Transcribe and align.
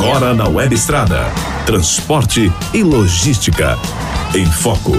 Agora 0.00 0.32
na 0.32 0.48
Web 0.48 0.74
Estrada. 0.74 1.26
Transporte 1.66 2.50
e 2.72 2.82
logística. 2.82 3.76
Em 4.34 4.46
Foco. 4.46 4.92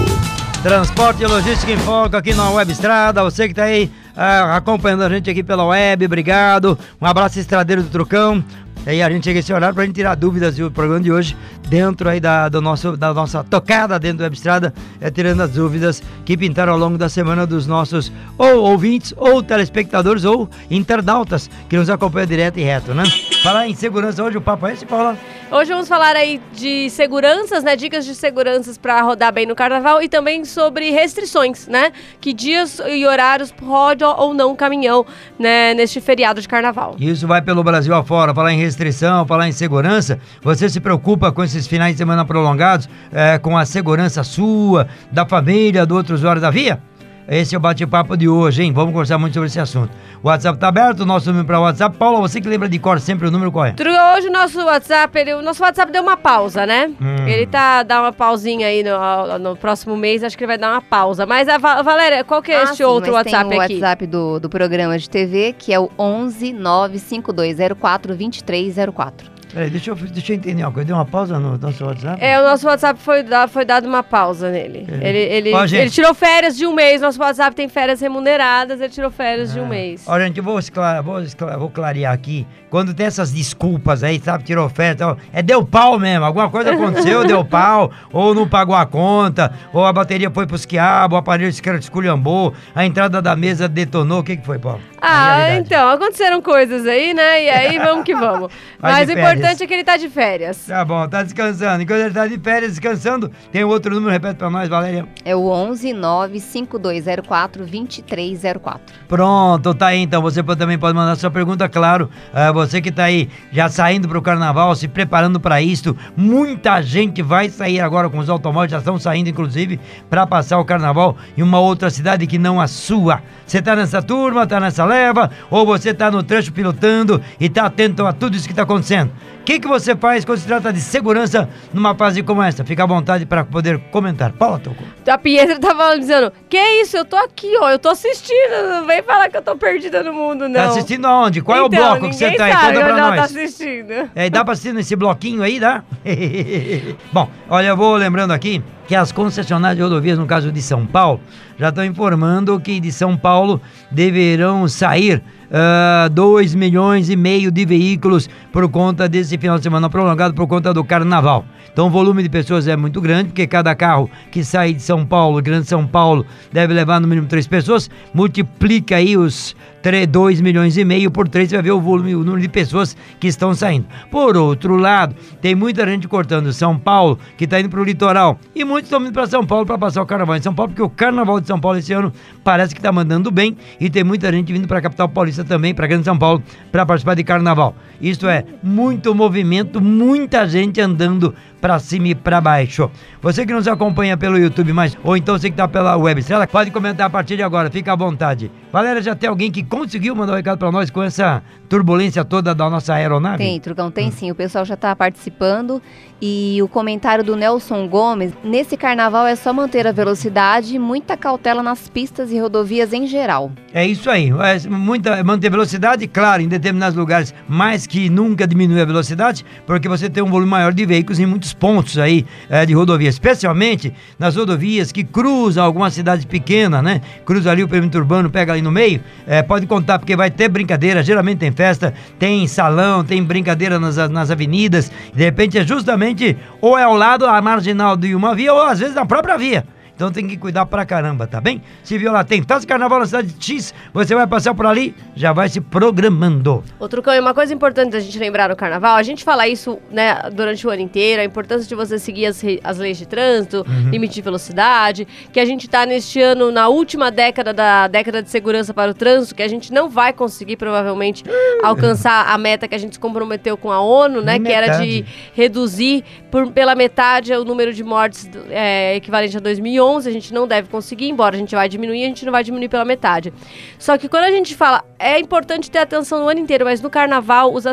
Transporte 0.62 1.24
e 1.24 1.26
logística 1.26 1.72
em 1.72 1.76
foco 1.76 2.16
aqui 2.16 2.32
na 2.32 2.48
Web 2.50 2.70
Estrada. 2.70 3.24
Você 3.24 3.46
que 3.46 3.52
está 3.52 3.64
aí 3.64 3.90
ah, 4.16 4.56
acompanhando 4.56 5.02
a 5.02 5.08
gente 5.08 5.28
aqui 5.28 5.42
pela 5.42 5.64
web, 5.64 6.06
obrigado. 6.06 6.78
Um 7.00 7.06
abraço 7.06 7.40
estradeiro 7.40 7.82
do 7.82 7.88
Trucão. 7.88 8.44
E 8.86 8.90
aí 8.90 9.02
a 9.02 9.08
gente 9.08 9.24
chega 9.24 9.38
esse 9.38 9.52
horário 9.52 9.74
pra 9.74 9.84
gente 9.84 9.94
tirar 9.94 10.14
dúvidas 10.16 10.56
do 10.56 10.70
programa 10.70 11.00
de 11.00 11.12
hoje 11.12 11.36
dentro 11.68 12.08
aí 12.08 12.18
da, 12.18 12.48
do 12.48 12.60
nosso, 12.60 12.96
da 12.96 13.14
nossa 13.14 13.44
tocada 13.44 13.98
dentro 13.98 14.18
da 14.18 14.24
Web 14.24 14.36
Estrada, 14.36 14.74
é, 15.00 15.10
tirando 15.10 15.40
as 15.40 15.50
dúvidas 15.50 16.02
que 16.24 16.36
pintaram 16.36 16.72
ao 16.72 16.78
longo 16.78 16.98
da 16.98 17.08
semana 17.08 17.46
dos 17.46 17.66
nossos 17.66 18.12
ou 18.36 18.62
ouvintes, 18.62 19.14
ou 19.16 19.42
telespectadores, 19.42 20.24
ou 20.24 20.50
internautas 20.70 21.48
que 21.68 21.76
nos 21.76 21.88
acompanham 21.88 22.26
direto 22.26 22.58
e 22.58 22.62
reto, 22.62 22.92
né? 22.92 23.04
Falar 23.42 23.68
em 23.68 23.74
segurança 23.74 24.22
hoje, 24.22 24.36
o 24.36 24.40
papo 24.40 24.66
é 24.66 24.72
esse, 24.72 24.84
Paula? 24.84 25.16
Hoje 25.50 25.70
vamos 25.70 25.86
falar 25.86 26.16
aí 26.16 26.40
de 26.54 26.88
seguranças, 26.88 27.62
né? 27.62 27.76
Dicas 27.76 28.06
de 28.06 28.14
seguranças 28.14 28.78
para 28.78 29.02
rodar 29.02 29.30
bem 29.32 29.44
no 29.44 29.54
carnaval 29.54 30.02
e 30.02 30.08
também 30.08 30.46
sobre 30.46 30.90
restrições, 30.90 31.68
né? 31.68 31.92
Que 32.22 32.32
dias 32.32 32.80
e 32.88 33.06
horários 33.06 33.52
pode 33.52 34.02
ou 34.02 34.32
não 34.32 34.56
caminhão, 34.56 35.04
né? 35.38 35.74
Neste 35.74 36.00
feriado 36.00 36.40
de 36.40 36.48
carnaval. 36.48 36.96
Isso 36.98 37.26
vai 37.26 37.42
pelo 37.42 37.62
Brasil 37.62 37.94
afora, 37.94 38.34
falar 38.34 38.54
em 38.54 38.58
restrição, 38.62 39.26
falar 39.26 39.48
em 39.48 39.52
segurança. 39.52 40.18
Você 40.42 40.68
se 40.68 40.80
preocupa 40.80 41.30
com 41.30 41.42
esses 41.42 41.66
finais 41.66 41.92
de 41.92 41.98
semana 41.98 42.24
prolongados, 42.24 42.88
é, 43.12 43.38
com 43.38 43.56
a 43.56 43.64
segurança 43.64 44.24
sua, 44.24 44.88
da 45.10 45.26
família, 45.26 45.84
do 45.84 45.94
outro 45.94 46.14
usuário 46.14 46.40
da 46.40 46.50
via? 46.50 46.80
Esse 47.28 47.54
é 47.54 47.58
o 47.58 47.60
bate-papo 47.60 48.16
de 48.16 48.28
hoje, 48.28 48.62
hein? 48.62 48.72
Vamos 48.72 48.92
conversar 48.92 49.16
muito 49.16 49.34
sobre 49.34 49.46
esse 49.46 49.60
assunto. 49.60 49.90
O 50.22 50.28
WhatsApp 50.28 50.58
tá 50.58 50.68
aberto, 50.68 51.00
o 51.00 51.06
nosso 51.06 51.28
número 51.28 51.46
para 51.46 51.60
WhatsApp. 51.60 51.96
Paula, 51.96 52.20
você 52.20 52.40
que 52.40 52.48
lembra 52.48 52.68
de 52.68 52.78
cor 52.78 53.00
sempre 53.00 53.28
o 53.28 53.30
número 53.30 53.52
qual 53.52 53.66
é? 53.66 53.74
Hoje 54.16 54.28
o 54.28 54.32
nosso 54.32 54.60
WhatsApp, 54.64 55.18
ele, 55.18 55.34
o 55.34 55.42
nosso 55.42 55.62
WhatsApp 55.62 55.92
deu 55.92 56.02
uma 56.02 56.16
pausa, 56.16 56.66
né? 56.66 56.90
Hum. 57.00 57.28
Ele 57.28 57.46
tá 57.46 57.82
dá 57.82 58.00
uma 58.00 58.12
pausinha 58.12 58.66
aí 58.66 58.82
no, 58.82 59.38
no, 59.38 59.56
próximo 59.56 59.96
mês, 59.96 60.24
acho 60.24 60.36
que 60.36 60.44
ele 60.44 60.48
vai 60.48 60.58
dar 60.58 60.72
uma 60.72 60.82
pausa. 60.82 61.24
Mas 61.24 61.48
a 61.48 61.58
Valéria, 61.58 62.24
qual 62.24 62.42
que 62.42 62.50
é 62.50 62.60
ah, 62.60 62.64
este 62.64 62.78
sim, 62.78 62.84
outro 62.84 63.12
WhatsApp 63.12 63.48
tem 63.48 63.58
o 63.58 63.62
aqui? 63.62 63.74
o 63.74 63.76
WhatsApp 63.76 64.06
do, 64.06 64.40
do 64.40 64.48
programa 64.48 64.98
de 64.98 65.08
TV, 65.08 65.54
que 65.56 65.72
é 65.72 65.78
o 65.78 65.90
11 65.98 66.52
95204 66.52 68.08
2304. 68.08 69.31
Peraí, 69.52 69.68
deixa 69.68 69.90
eu, 69.90 69.94
deixa 69.94 70.32
eu 70.32 70.36
entender 70.36 70.62
uma 70.62 70.72
coisa. 70.72 70.86
Deu 70.86 70.96
uma 70.96 71.04
pausa 71.04 71.38
no 71.38 71.58
nosso 71.58 71.84
WhatsApp? 71.84 72.24
É, 72.24 72.40
o 72.40 72.44
nosso 72.44 72.66
WhatsApp 72.66 72.98
foi, 73.00 73.22
foi 73.48 73.64
dado 73.64 73.86
uma 73.86 74.02
pausa 74.02 74.50
nele. 74.50 74.86
É. 74.88 75.08
Ele, 75.08 75.18
ele, 75.18 75.54
Ó, 75.54 75.64
ele 75.64 75.90
tirou 75.90 76.14
férias 76.14 76.56
de 76.56 76.66
um 76.66 76.74
mês. 76.74 77.02
Nosso 77.02 77.20
WhatsApp 77.20 77.54
tem 77.54 77.68
férias 77.68 78.00
remuneradas, 78.00 78.80
ele 78.80 78.88
tirou 78.88 79.10
férias 79.10 79.50
é. 79.50 79.54
de 79.54 79.60
um 79.60 79.66
é. 79.66 79.68
mês. 79.68 80.04
Ó, 80.06 80.18
gente, 80.18 80.38
eu 80.38 80.44
vou, 80.44 80.58
esclar, 80.58 81.02
vou, 81.02 81.20
esclar, 81.22 81.58
vou 81.58 81.68
clarear 81.68 82.14
aqui. 82.14 82.46
Quando 82.70 82.94
tem 82.94 83.04
essas 83.04 83.30
desculpas 83.30 84.02
aí, 84.02 84.18
sabe, 84.18 84.44
tirou 84.44 84.66
férias, 84.70 85.16
é 85.30 85.42
deu 85.42 85.62
pau 85.62 85.98
mesmo. 85.98 86.24
Alguma 86.24 86.48
coisa 86.48 86.72
aconteceu, 86.72 87.22
deu 87.28 87.44
pau, 87.44 87.92
ou 88.10 88.34
não 88.34 88.48
pagou 88.48 88.74
a 88.74 88.86
conta, 88.86 89.52
ou 89.74 89.84
a 89.84 89.92
bateria 89.92 90.30
foi 90.30 90.46
pros 90.46 90.64
quiabos, 90.64 91.14
o 91.14 91.18
aparelho 91.18 91.50
esculhambou, 91.50 92.54
a 92.74 92.86
entrada 92.86 93.20
da 93.20 93.36
mesa 93.36 93.68
detonou. 93.68 94.20
O 94.20 94.24
que, 94.24 94.38
que 94.38 94.46
foi, 94.46 94.58
Paulo? 94.58 94.80
Ah, 95.02 95.54
então, 95.56 95.90
aconteceram 95.90 96.40
coisas 96.40 96.86
aí, 96.86 97.12
né? 97.12 97.44
E 97.44 97.50
aí 97.50 97.78
vamos 97.78 98.04
que 98.04 98.14
vamos. 98.14 98.50
Mas 98.80 99.08
o 99.08 99.12
importante 99.12 99.41
é 99.44 99.66
que 99.66 99.74
ele 99.74 99.84
tá 99.84 99.96
de 99.96 100.08
férias. 100.08 100.66
Tá 100.66 100.84
bom, 100.84 101.06
tá 101.08 101.22
descansando. 101.22 101.82
Enquanto 101.82 102.00
ele 102.00 102.14
tá 102.14 102.26
de 102.26 102.38
férias 102.38 102.72
descansando, 102.72 103.30
tem 103.50 103.64
outro 103.64 103.94
número, 103.94 104.12
repete 104.12 104.36
pra 104.36 104.50
nós, 104.50 104.68
Valéria. 104.68 105.06
É 105.24 105.34
o 105.34 105.48
11 105.48 105.92
95204 105.92 107.66
2304. 107.66 108.80
Pronto, 109.08 109.74
tá 109.74 109.86
aí 109.86 110.00
então. 110.00 110.22
Você 110.22 110.42
também 110.42 110.78
pode 110.78 110.94
mandar 110.94 111.16
sua 111.16 111.30
pergunta, 111.30 111.68
claro. 111.68 112.08
Uh, 112.32 112.52
você 112.52 112.80
que 112.80 112.90
tá 112.90 113.04
aí 113.04 113.28
já 113.50 113.68
saindo 113.68 114.08
pro 114.08 114.22
carnaval, 114.22 114.74
se 114.74 114.88
preparando 114.88 115.40
para 115.40 115.60
isto. 115.60 115.96
Muita 116.16 116.80
gente 116.82 117.22
vai 117.22 117.48
sair 117.48 117.80
agora 117.80 118.08
com 118.08 118.18
os 118.18 118.28
automóveis, 118.28 118.70
já 118.70 118.78
estão 118.78 118.98
saindo, 118.98 119.28
inclusive, 119.28 119.80
para 120.08 120.26
passar 120.26 120.58
o 120.58 120.64
carnaval 120.64 121.16
em 121.36 121.42
uma 121.42 121.60
outra 121.60 121.90
cidade 121.90 122.26
que 122.26 122.38
não 122.38 122.60
a 122.60 122.66
sua. 122.66 123.22
Você 123.46 123.60
tá 123.60 123.76
nessa 123.76 124.02
turma, 124.02 124.46
tá 124.46 124.60
nessa 124.60 124.84
leva, 124.84 125.30
ou 125.50 125.66
você 125.66 125.92
tá 125.92 126.10
no 126.10 126.22
trecho 126.22 126.52
pilotando 126.52 127.20
e 127.38 127.48
tá 127.48 127.66
atento 127.66 128.06
a 128.06 128.12
tudo 128.12 128.36
isso 128.36 128.48
que 128.48 128.54
tá 128.54 128.62
acontecendo. 128.62 129.10
O 129.42 129.44
que, 129.44 129.58
que 129.58 129.66
você 129.66 129.96
faz 129.96 130.24
quando 130.24 130.38
se 130.38 130.46
trata 130.46 130.72
de 130.72 130.80
segurança 130.80 131.48
numa 131.74 131.96
fase 131.96 132.22
como 132.22 132.40
essa? 132.40 132.64
Fica 132.64 132.84
à 132.84 132.86
vontade 132.86 133.26
para 133.26 133.44
poder 133.44 133.76
comentar. 133.90 134.30
Paula 134.30 134.60
Toco. 134.60 134.84
A 135.04 135.18
Pietra 135.18 135.58
tá 135.58 135.74
falando, 135.74 135.98
dizendo, 135.98 136.32
que 136.48 136.56
isso, 136.56 136.96
eu 136.96 137.04
tô 137.04 137.16
aqui, 137.16 137.52
ó, 137.60 137.68
eu 137.68 137.78
tô 137.80 137.88
assistindo, 137.88 138.68
não 138.70 138.86
vem 138.86 139.02
falar 139.02 139.28
que 139.28 139.36
eu 139.36 139.42
tô 139.42 139.56
perdida 139.56 140.00
no 140.04 140.12
mundo, 140.12 140.48
não. 140.48 140.60
Tá 140.60 140.66
assistindo 140.68 141.06
aonde? 141.06 141.42
Qual 141.42 141.66
então, 141.66 141.66
é 141.66 141.82
o 141.82 141.88
então, 141.88 141.98
bloco 141.98 142.08
que 142.10 142.14
você 142.14 142.30
tá 142.36 142.44
aí? 142.44 142.52
Conta 142.52 142.84
pra 142.84 142.96
nós. 142.96 143.16
tá 143.16 143.24
assistindo. 143.24 144.10
É, 144.14 144.30
dá 144.30 144.44
pra 144.44 144.52
assistir 144.52 144.72
nesse 144.72 144.94
bloquinho 144.94 145.42
aí, 145.42 145.58
dá? 145.58 145.82
Bom, 147.12 147.28
olha, 147.50 147.66
eu 147.66 147.76
vou 147.76 147.96
lembrando 147.96 148.30
aqui 148.30 148.62
que 148.86 148.94
as 148.94 149.10
concessionárias 149.10 149.76
de 149.76 149.82
rodovias, 149.82 150.18
no 150.18 150.26
caso 150.26 150.52
de 150.52 150.62
São 150.62 150.86
Paulo, 150.86 151.20
já 151.58 151.70
estão 151.70 151.84
informando 151.84 152.60
que 152.60 152.78
de 152.78 152.92
São 152.92 153.16
Paulo 153.16 153.60
deverão 153.90 154.68
sair 154.68 155.20
2 155.20 155.41
uh, 155.52 156.08
ah, 156.08 156.56
milhões 156.56 157.10
e 157.10 157.16
meio 157.16 157.50
de 157.50 157.64
veículos 157.64 158.28
por 158.50 158.68
conta 158.68 159.08
desse 159.08 159.36
final 159.36 159.58
de 159.58 159.62
semana 159.62 159.88
prolongado 159.90 160.34
por 160.34 160.46
conta 160.46 160.72
do 160.72 160.82
carnaval. 160.82 161.44
Então 161.72 161.86
o 161.86 161.90
volume 161.90 162.22
de 162.22 162.28
pessoas 162.28 162.66
é 162.66 162.76
muito 162.76 163.00
grande, 163.00 163.28
porque 163.28 163.46
cada 163.46 163.74
carro 163.74 164.10
que 164.30 164.42
sai 164.42 164.74
de 164.74 164.82
São 164.82 165.06
Paulo, 165.06 165.40
Grande 165.42 165.66
São 165.66 165.86
Paulo, 165.86 166.24
deve 166.52 166.72
levar 166.74 167.00
no 167.00 167.06
mínimo 167.06 167.26
três 167.26 167.46
pessoas. 167.46 167.90
Multiplica 168.14 168.96
aí 168.96 169.16
os 169.16 169.54
3, 169.82 170.06
2 170.06 170.40
milhões 170.40 170.76
e 170.76 170.84
meio 170.84 171.10
por 171.10 171.28
3, 171.28 171.50
você 171.50 171.56
vai 171.56 171.62
ver 171.64 171.72
o 171.72 171.80
volume, 171.80 172.14
o 172.14 172.20
número 172.20 172.40
de 172.40 172.48
pessoas 172.48 172.96
que 173.18 173.26
estão 173.26 173.52
saindo. 173.52 173.86
Por 174.10 174.36
outro 174.36 174.76
lado, 174.76 175.14
tem 175.40 175.54
muita 175.54 175.84
gente 175.84 176.06
cortando 176.06 176.52
São 176.52 176.78
Paulo, 176.78 177.18
que 177.36 177.44
está 177.44 177.58
indo 177.58 177.68
para 177.68 177.80
o 177.80 177.84
litoral. 177.84 178.38
E 178.54 178.64
muitos 178.64 178.86
estão 178.86 179.00
indo 179.02 179.12
para 179.12 179.26
São 179.26 179.44
Paulo 179.44 179.66
para 179.66 179.76
passar 179.76 180.00
o 180.00 180.06
carnaval 180.06 180.36
em 180.36 180.42
São 180.42 180.54
Paulo, 180.54 180.70
porque 180.70 180.82
o 180.82 180.88
carnaval 180.88 181.40
de 181.40 181.48
São 181.48 181.58
Paulo 181.58 181.78
esse 181.78 181.92
ano 181.92 182.12
parece 182.44 182.74
que 182.74 182.78
está 182.78 182.92
mandando 182.92 183.30
bem. 183.30 183.56
E 183.80 183.90
tem 183.90 184.04
muita 184.04 184.30
gente 184.30 184.52
vindo 184.52 184.68
para 184.68 184.78
a 184.78 184.82
capital 184.82 185.08
paulista 185.08 185.41
também, 185.44 185.74
para 185.74 185.86
Grande 185.86 186.04
São 186.04 186.18
Paulo, 186.18 186.42
para 186.70 186.86
participar 186.86 187.14
de 187.14 187.24
carnaval. 187.24 187.74
Isto 188.00 188.28
é, 188.28 188.44
muito 188.62 189.14
movimento, 189.14 189.80
muita 189.80 190.46
gente 190.46 190.80
andando 190.80 191.34
para 191.62 191.78
cima 191.78 192.08
e 192.08 192.14
para 192.14 192.40
baixo. 192.40 192.90
Você 193.22 193.46
que 193.46 193.52
nos 193.54 193.68
acompanha 193.68 194.16
pelo 194.16 194.36
YouTube, 194.36 194.72
mas 194.72 194.98
ou 195.04 195.16
então 195.16 195.38
você 195.38 195.48
que 195.48 195.54
está 195.54 195.68
pela 195.68 195.96
web, 195.96 196.20
estrela, 196.20 196.44
pode 196.44 196.72
comentar 196.72 197.06
a 197.06 197.10
partir 197.10 197.36
de 197.36 197.42
agora, 197.44 197.70
fica 197.70 197.92
à 197.92 197.96
vontade. 197.96 198.50
Galera, 198.72 199.00
já 199.00 199.14
tem 199.14 199.30
alguém 199.30 199.50
que 199.50 199.62
conseguiu 199.62 200.16
mandar 200.16 200.32
um 200.32 200.36
recado 200.36 200.58
para 200.58 200.72
nós 200.72 200.90
com 200.90 201.02
essa 201.02 201.40
turbulência 201.68 202.24
toda 202.24 202.52
da 202.52 202.68
nossa 202.68 202.94
aeronave? 202.94 203.38
Tem, 203.38 203.60
Trucão, 203.60 203.90
tem 203.90 204.08
hum. 204.08 204.10
sim. 204.10 204.30
O 204.30 204.34
pessoal 204.34 204.64
já 204.64 204.74
está 204.74 204.96
participando. 204.96 205.80
E 206.24 206.62
o 206.62 206.68
comentário 206.68 207.24
do 207.24 207.34
Nelson 207.34 207.88
Gomes: 207.88 208.32
nesse 208.42 208.76
carnaval 208.76 209.26
é 209.26 209.36
só 209.36 209.52
manter 209.52 209.86
a 209.86 209.92
velocidade 209.92 210.74
e 210.74 210.78
muita 210.78 211.16
cautela 211.16 211.62
nas 211.62 211.88
pistas 211.88 212.30
e 212.30 212.38
rodovias 212.38 212.92
em 212.92 213.06
geral. 213.06 213.52
É 213.74 213.86
isso 213.86 214.08
aí. 214.08 214.30
É 214.30 214.68
muita, 214.68 215.22
manter 215.24 215.50
velocidade, 215.50 216.06
claro, 216.06 216.42
em 216.42 216.48
determinados 216.48 216.96
lugares, 216.96 217.34
mais 217.48 217.86
que 217.86 218.08
nunca 218.08 218.46
diminuir 218.46 218.80
a 218.82 218.84
velocidade, 218.84 219.44
porque 219.66 219.88
você 219.88 220.08
tem 220.08 220.22
um 220.22 220.30
volume 220.30 220.50
maior 220.50 220.72
de 220.72 220.86
veículos 220.86 221.18
em 221.18 221.26
muitos 221.26 221.51
pontos 221.52 221.98
aí 221.98 222.24
é, 222.48 222.64
de 222.64 222.72
rodovia, 222.72 223.08
especialmente 223.08 223.92
nas 224.18 224.36
rodovias 224.36 224.92
que 224.92 225.04
cruzam 225.04 225.64
alguma 225.64 225.90
cidade 225.90 226.26
pequena, 226.26 226.82
né? 226.82 227.00
Cruza 227.24 227.50
ali 227.50 227.62
o 227.62 227.68
perímetro 227.68 228.00
urbano, 228.00 228.30
pega 228.30 228.52
ali 228.52 228.62
no 228.62 228.70
meio. 228.70 229.00
É, 229.26 229.42
pode 229.42 229.66
contar, 229.66 229.98
porque 229.98 230.16
vai 230.16 230.30
ter 230.30 230.48
brincadeira, 230.48 231.02
geralmente 231.02 231.38
tem 231.38 231.52
festa, 231.52 231.94
tem 232.18 232.46
salão, 232.46 233.04
tem 233.04 233.22
brincadeira 233.22 233.78
nas, 233.78 233.96
nas 234.10 234.30
avenidas. 234.30 234.90
De 235.14 235.22
repente 235.22 235.58
é 235.58 235.64
justamente 235.64 236.36
ou 236.60 236.78
é 236.78 236.82
ao 236.82 236.94
lado, 236.94 237.26
a 237.26 237.40
marginal 237.40 237.96
de 237.96 238.14
uma 238.14 238.34
via, 238.34 238.52
ou 238.52 238.62
às 238.62 238.78
vezes 238.78 238.94
na 238.94 239.06
própria 239.06 239.36
via. 239.36 239.64
Então 239.94 240.10
tem 240.10 240.26
que 240.26 240.36
cuidar 240.36 240.66
pra 240.66 240.84
caramba, 240.86 241.26
tá 241.26 241.40
bem? 241.40 241.62
Se 241.84 241.98
viu 241.98 242.10
lá, 242.10 242.24
tem 242.24 242.42
festa 242.42 242.66
carnaval 242.66 243.00
na 243.00 243.06
cidade 243.06 243.28
de 243.28 243.44
X, 243.44 243.74
você 243.92 244.14
vai 244.14 244.26
passar 244.26 244.54
por 244.54 244.66
ali, 244.66 244.94
já 245.14 245.32
vai 245.32 245.48
se 245.48 245.60
programando. 245.60 246.64
Outro 246.80 247.02
cão, 247.02 247.18
uma 247.20 247.34
coisa 247.34 247.52
importante 247.52 247.92
da 247.92 248.00
gente 248.00 248.18
lembrar 248.18 248.48
no 248.48 248.56
carnaval, 248.56 248.96
a 248.96 249.02
gente 249.02 249.22
fala 249.22 249.46
isso, 249.46 249.78
né, 249.90 250.30
durante 250.32 250.66
o 250.66 250.70
ano 250.70 250.80
inteiro, 250.80 251.20
a 251.20 251.24
importância 251.24 251.68
de 251.68 251.74
você 251.74 251.98
seguir 251.98 252.26
as, 252.26 252.42
as 252.64 252.78
leis 252.78 252.96
de 252.96 253.06
trânsito, 253.06 253.64
uhum. 253.68 253.90
limite 253.90 254.14
de 254.14 254.22
velocidade, 254.22 255.06
que 255.30 255.38
a 255.38 255.44
gente 255.44 255.68
tá 255.68 255.84
neste 255.84 256.20
ano 256.20 256.50
na 256.50 256.68
última 256.68 257.10
década 257.10 257.52
da 257.52 257.86
década 257.86 258.22
de 258.22 258.30
segurança 258.30 258.72
para 258.72 258.90
o 258.90 258.94
trânsito, 258.94 259.34
que 259.34 259.42
a 259.42 259.48
gente 259.48 259.72
não 259.72 259.90
vai 259.90 260.12
conseguir 260.12 260.56
provavelmente 260.56 261.22
uhum. 261.28 261.66
alcançar 261.66 262.28
a 262.28 262.38
meta 262.38 262.66
que 262.66 262.74
a 262.74 262.78
gente 262.78 262.94
se 262.94 263.00
comprometeu 263.00 263.56
com 263.56 263.70
a 263.70 263.80
ONU, 263.80 264.22
né, 264.22 264.38
que 264.38 264.50
era 264.50 264.78
de 264.78 265.04
reduzir 265.34 266.02
por, 266.30 266.50
pela 266.50 266.74
metade 266.74 267.32
o 267.34 267.44
número 267.44 267.72
de 267.72 267.84
mortes 267.84 268.28
é, 268.50 268.96
equivalente 268.96 269.36
a 269.36 269.40
2011 269.40 269.81
11 269.82 270.08
a 270.08 270.12
gente 270.12 270.32
não 270.32 270.46
deve 270.46 270.68
conseguir, 270.68 271.08
embora 271.08 271.36
a 271.36 271.38
gente 271.38 271.54
vai 271.54 271.68
diminuir, 271.68 272.04
a 272.04 272.08
gente 272.08 272.24
não 272.24 272.32
vai 272.32 272.44
diminuir 272.44 272.68
pela 272.68 272.84
metade. 272.84 273.32
Só 273.78 273.98
que 273.98 274.08
quando 274.08 274.24
a 274.24 274.30
gente 274.30 274.54
fala, 274.54 274.84
é 274.98 275.18
importante 275.18 275.70
ter 275.70 275.78
atenção 275.78 276.20
no 276.20 276.28
ano 276.28 276.40
inteiro, 276.40 276.64
mas 276.64 276.80
no 276.80 276.88
carnaval 276.88 277.52
os, 277.52 277.64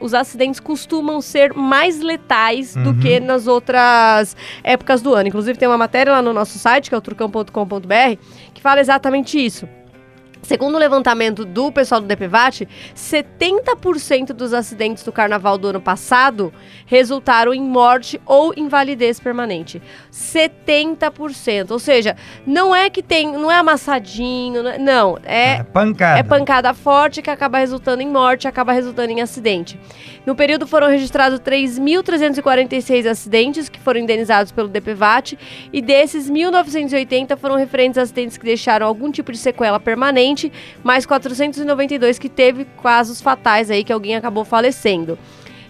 os 0.00 0.14
acidentes 0.14 0.60
costumam 0.60 1.20
ser 1.20 1.54
mais 1.54 2.00
letais 2.00 2.74
uhum. 2.76 2.82
do 2.82 2.94
que 2.94 3.20
nas 3.20 3.46
outras 3.46 4.36
épocas 4.62 5.02
do 5.02 5.14
ano. 5.14 5.28
Inclusive 5.28 5.58
tem 5.58 5.68
uma 5.68 5.78
matéria 5.78 6.12
lá 6.12 6.22
no 6.22 6.32
nosso 6.32 6.58
site, 6.58 6.88
que 6.88 6.94
é 6.94 6.98
o 6.98 7.00
trucão.com.br, 7.00 8.16
que 8.54 8.60
fala 8.60 8.80
exatamente 8.80 9.38
isso 9.38 9.68
Segundo 10.42 10.74
o 10.74 10.78
levantamento 10.78 11.44
do 11.44 11.70
pessoal 11.70 12.00
do 12.00 12.06
DPVAT, 12.06 12.66
70% 12.96 14.32
dos 14.32 14.52
acidentes 14.52 15.04
do 15.04 15.12
carnaval 15.12 15.58
do 15.58 15.68
ano 15.68 15.80
passado 15.80 16.52
resultaram 16.86 17.52
em 17.52 17.62
morte 17.62 18.20
ou 18.24 18.52
invalidez 18.56 19.20
permanente. 19.20 19.80
70%. 20.12 21.70
Ou 21.70 21.78
seja, 21.78 22.16
não 22.46 22.74
é 22.74 22.88
que 22.90 23.02
tem, 23.02 23.30
não 23.32 23.50
é 23.50 23.56
amassadinho, 23.56 24.62
não, 24.62 24.70
é, 24.70 24.78
não 24.78 25.18
é, 25.24 25.52
É 25.56 25.62
pancada. 25.62 26.18
é 26.18 26.22
pancada 26.22 26.74
forte 26.74 27.22
que 27.22 27.30
acaba 27.30 27.58
resultando 27.58 28.02
em 28.02 28.08
morte, 28.08 28.48
acaba 28.48 28.72
resultando 28.72 29.12
em 29.12 29.20
acidente. 29.20 29.78
No 30.26 30.34
período 30.34 30.66
foram 30.66 30.88
registrados 30.88 31.40
3.346 31.40 33.06
acidentes 33.06 33.68
que 33.68 33.80
foram 33.80 34.00
indenizados 34.00 34.52
pelo 34.52 34.68
DPVAT 34.68 35.38
e 35.72 35.80
desses 35.80 36.30
1.980 36.30 37.38
foram 37.38 37.56
referentes 37.56 37.96
a 37.96 38.02
acidentes 38.02 38.36
que 38.36 38.44
deixaram 38.44 38.86
algum 38.86 39.10
tipo 39.10 39.32
de 39.32 39.38
sequela 39.38 39.80
permanente, 39.80 40.52
mais 40.84 41.06
492 41.06 42.18
que 42.18 42.28
teve 42.28 42.66
casos 42.82 43.20
fatais 43.22 43.70
aí 43.70 43.82
que 43.82 43.92
alguém 43.92 44.14
acabou 44.14 44.44
falecendo. 44.44 45.18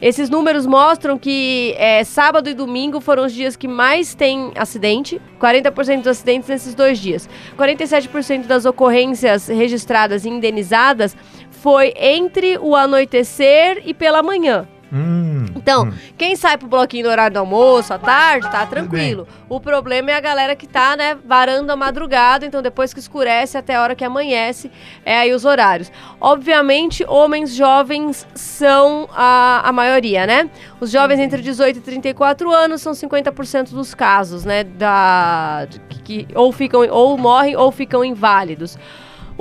Esses 0.01 0.31
números 0.31 0.65
mostram 0.65 1.19
que 1.19 1.75
é, 1.77 2.03
sábado 2.05 2.49
e 2.49 2.55
domingo 2.55 3.03
foram 3.03 3.27
os 3.27 3.35
dias 3.35 3.55
que 3.55 3.69
mais 3.69 4.15
tem 4.15 4.51
acidente, 4.57 5.21
40% 5.39 5.99
dos 5.99 6.07
acidentes 6.07 6.49
nesses 6.49 6.75
dois 6.75 6.99
dias. 6.99 7.29
47% 7.59 8.47
das 8.47 8.65
ocorrências 8.65 9.49
registradas 9.49 10.25
e 10.25 10.31
indenizadas 10.31 11.15
foi 11.63 11.93
entre 11.97 12.59
o 12.59 12.75
anoitecer 12.75 13.83
e 13.85 13.93
pela 13.95 14.23
manhã. 14.23 14.67
Hum, 14.93 15.47
Então, 15.55 15.85
hum. 15.85 15.93
quem 16.19 16.35
sai 16.35 16.59
pro 16.59 16.67
bloquinho 16.67 17.05
no 17.05 17.11
horário 17.13 17.35
do 17.35 17.39
almoço, 17.39 17.95
à 17.95 17.99
tarde, 17.99 18.51
tá 18.51 18.67
tranquilo. 18.67 19.27
O 19.49 19.61
problema 19.61 20.11
é 20.11 20.15
a 20.15 20.21
galera 20.21 20.57
que 20.57 20.67
tá, 20.67 20.97
né, 20.97 21.17
varando 21.25 21.71
a 21.71 21.77
madrugada, 21.77 22.45
então 22.45 22.61
depois 22.61 22.93
que 22.93 22.99
escurece 22.99 23.57
até 23.57 23.77
a 23.77 23.83
hora 23.83 23.95
que 23.95 24.05
amanhece, 24.05 24.69
é 25.05 25.17
aí 25.17 25.33
os 25.33 25.45
horários. 25.45 25.93
Obviamente, 26.21 27.05
homens 27.07 27.55
jovens 27.55 28.27
são 28.35 29.09
a, 29.15 29.69
a 29.69 29.73
maioria, 29.73 30.27
né? 30.27 30.51
Os 30.81 30.91
jovens 30.91 31.21
entre 31.21 31.41
18 31.41 31.77
e 31.77 31.81
34 31.81 32.51
anos 32.51 32.83
são 32.83 32.93
50% 32.93 33.71
dos 33.71 33.95
casos, 33.95 34.45
né, 34.45 34.65
da 34.65 35.69
que, 35.89 36.03
que 36.03 36.29
ou 36.35 36.51
ficam 36.51 36.81
ou 36.91 37.17
morrem 37.17 37.55
ou 37.55 37.71
ficam 37.71 38.05
inválidos. 38.05 38.77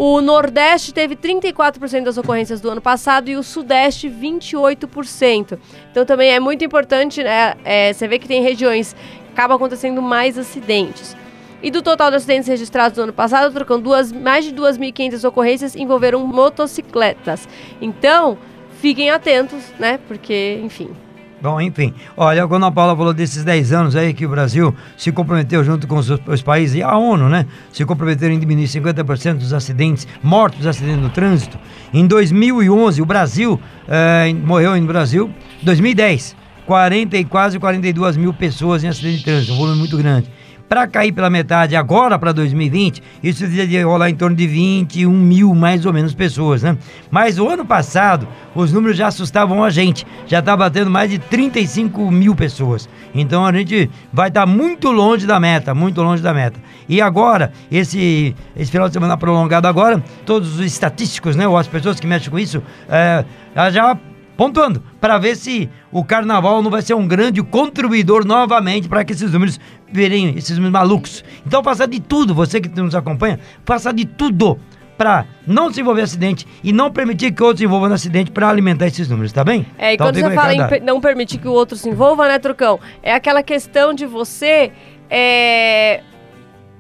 O 0.01 0.21
Nordeste 0.21 0.93
teve 0.93 1.13
34% 1.13 2.05
das 2.05 2.17
ocorrências 2.17 2.61
do 2.61 2.69
ano 2.69 2.79
passado 2.79 3.29
e 3.29 3.35
o 3.35 3.43
Sudeste 3.43 4.09
28%. 4.09 5.59
Então 5.91 6.05
também 6.05 6.31
é 6.31 6.39
muito 6.39 6.63
importante, 6.63 7.21
né? 7.21 7.55
é, 7.65 7.91
você 7.91 8.07
vê 8.07 8.17
que 8.17 8.25
tem 8.25 8.41
regiões 8.41 8.93
que 8.93 9.33
acaba 9.33 9.55
acontecendo 9.55 10.01
mais 10.01 10.37
acidentes. 10.37 11.17
E 11.61 11.69
do 11.69 11.81
total 11.81 12.11
de 12.11 12.15
acidentes 12.15 12.47
registrados 12.47 12.97
no 12.97 13.03
ano 13.03 13.11
passado, 13.11 13.53
trocam 13.53 13.77
duas, 13.77 14.09
mais 14.09 14.45
de 14.45 14.53
2.500 14.53 15.27
ocorrências 15.27 15.75
envolveram 15.75 16.25
motocicletas. 16.25 17.45
Então, 17.81 18.37
fiquem 18.79 19.09
atentos, 19.09 19.65
né? 19.77 19.99
Porque, 20.07 20.61
enfim. 20.63 20.91
Bom, 21.41 21.59
enfim. 21.61 21.93
Olha, 22.17 22.45
quando 22.47 22.65
a 22.65 22.71
Paula 22.71 22.95
falou 22.95 23.13
desses 23.13 23.45
10 23.45 23.71
anos 23.71 23.95
aí 23.95 24.13
que 24.13 24.25
o 24.25 24.29
Brasil 24.29 24.75
se 24.97 25.11
comprometeu 25.11 25.63
junto 25.63 25.87
com 25.87 25.95
os, 25.95 26.09
os 26.09 26.41
países 26.41 26.75
e 26.75 26.83
a 26.83 26.97
ONU, 26.97 27.29
né? 27.29 27.45
Se 27.71 27.85
comprometeram 27.85 28.33
em 28.33 28.39
diminuir 28.39 28.65
50% 28.65 29.37
dos 29.37 29.53
acidentes, 29.53 30.05
mortos 30.21 30.67
acidentes 30.67 31.01
no 31.01 31.09
trânsito. 31.09 31.57
Em 31.93 32.05
2011, 32.05 33.01
o 33.01 33.05
Brasil, 33.05 33.59
eh, 33.87 34.33
morreu 34.33 34.79
no 34.79 34.87
Brasil, 34.87 35.29
2010, 35.63 36.35
40 36.65 37.17
e 37.17 37.23
quase 37.23 37.57
42 37.57 38.17
mil 38.17 38.33
pessoas 38.33 38.83
em 38.83 38.87
acidente 38.87 39.19
de 39.19 39.23
trânsito, 39.23 39.53
um 39.53 39.57
volume 39.57 39.79
muito 39.79 39.97
grande. 39.97 40.29
Para 40.69 40.85
cair 40.85 41.11
pela 41.11 41.31
metade 41.31 41.75
agora 41.75 42.19
para 42.19 42.31
2020, 42.31 43.01
isso 43.23 43.47
devia 43.47 43.83
rolar 43.83 44.11
em 44.11 44.15
torno 44.15 44.35
de 44.35 44.45
21 44.45 45.11
mil 45.11 45.55
mais 45.55 45.83
ou 45.83 45.91
menos 45.91 46.13
pessoas, 46.13 46.61
né? 46.61 46.77
Mas 47.09 47.39
o 47.39 47.49
ano 47.49 47.65
passado, 47.65 48.27
os 48.53 48.71
números 48.71 48.95
já 48.95 49.07
assustavam 49.07 49.63
a 49.63 49.71
gente. 49.71 50.05
Já 50.27 50.43
tá 50.43 50.55
batendo 50.55 50.91
mais 50.91 51.09
de 51.09 51.17
35 51.17 52.11
mil 52.11 52.35
pessoas. 52.35 52.87
Então 53.15 53.43
a 53.43 53.51
gente 53.51 53.89
vai 54.13 54.27
estar 54.27 54.45
muito 54.45 54.91
longe 54.91 55.25
da 55.25 55.39
meta, 55.39 55.73
muito 55.73 56.03
longe 56.03 56.21
da 56.21 56.35
meta. 56.35 56.59
E 56.87 57.01
agora, 57.01 57.51
esse, 57.71 58.35
esse 58.55 58.69
final 58.69 58.87
de 58.87 58.93
semana 58.93 59.17
prolongado 59.17 59.67
agora, 59.67 60.03
todos 60.23 60.59
os 60.59 60.65
estatísticos, 60.65 61.35
né? 61.35 61.47
Ou 61.47 61.57
as 61.57 61.67
pessoas 61.67 61.99
que 61.99 62.05
mexem 62.05 62.29
com 62.29 62.37
isso, 62.37 62.61
é, 62.87 63.25
já 63.71 63.97
pontuando 64.39 64.81
para 65.01 65.17
ver 65.17 65.35
se 65.35 65.69
o 65.91 66.01
carnaval 66.01 66.61
não 66.61 66.71
vai 66.71 66.81
ser 66.81 66.93
um 66.93 67.05
grande 67.05 67.43
contribuidor 67.43 68.23
novamente 68.25 68.87
para 68.87 69.03
que 69.03 69.11
esses 69.11 69.33
números 69.33 69.59
virem 69.91 70.29
esses 70.37 70.51
números 70.55 70.71
malucos. 70.71 71.25
Então 71.45 71.61
faça 71.61 71.85
de 71.85 71.99
tudo, 71.99 72.33
você 72.33 72.61
que 72.61 72.69
nos 72.69 72.95
acompanha, 72.95 73.37
faça 73.65 73.91
de 73.91 74.05
tudo 74.05 74.57
para 74.97 75.25
não 75.45 75.71
se 75.73 75.81
envolver 75.81 76.03
acidente 76.03 76.47
e 76.63 76.71
não 76.71 76.89
permitir 76.89 77.33
que 77.33 77.43
outros 77.43 77.59
se 77.59 77.65
envolvam 77.65 77.89
no 77.89 77.95
acidente 77.95 78.31
para 78.31 78.47
alimentar 78.47 78.87
esses 78.87 79.09
números, 79.09 79.33
tá 79.33 79.43
bem? 79.43 79.65
É, 79.77 79.91
e 79.91 79.95
Então 79.95 80.07
quando 80.07 80.15
você 80.21 80.33
fala 80.33 80.53
em 80.53 80.67
per- 80.67 80.83
não 80.83 81.01
permitir 81.01 81.37
que 81.37 81.47
o 81.47 81.51
outro 81.51 81.75
se 81.77 81.89
envolva, 81.89 82.25
né, 82.29 82.39
Trucão? 82.39 82.79
É 83.03 83.13
aquela 83.13 83.43
questão 83.43 83.93
de 83.93 84.05
você. 84.05 84.71
é, 85.09 86.01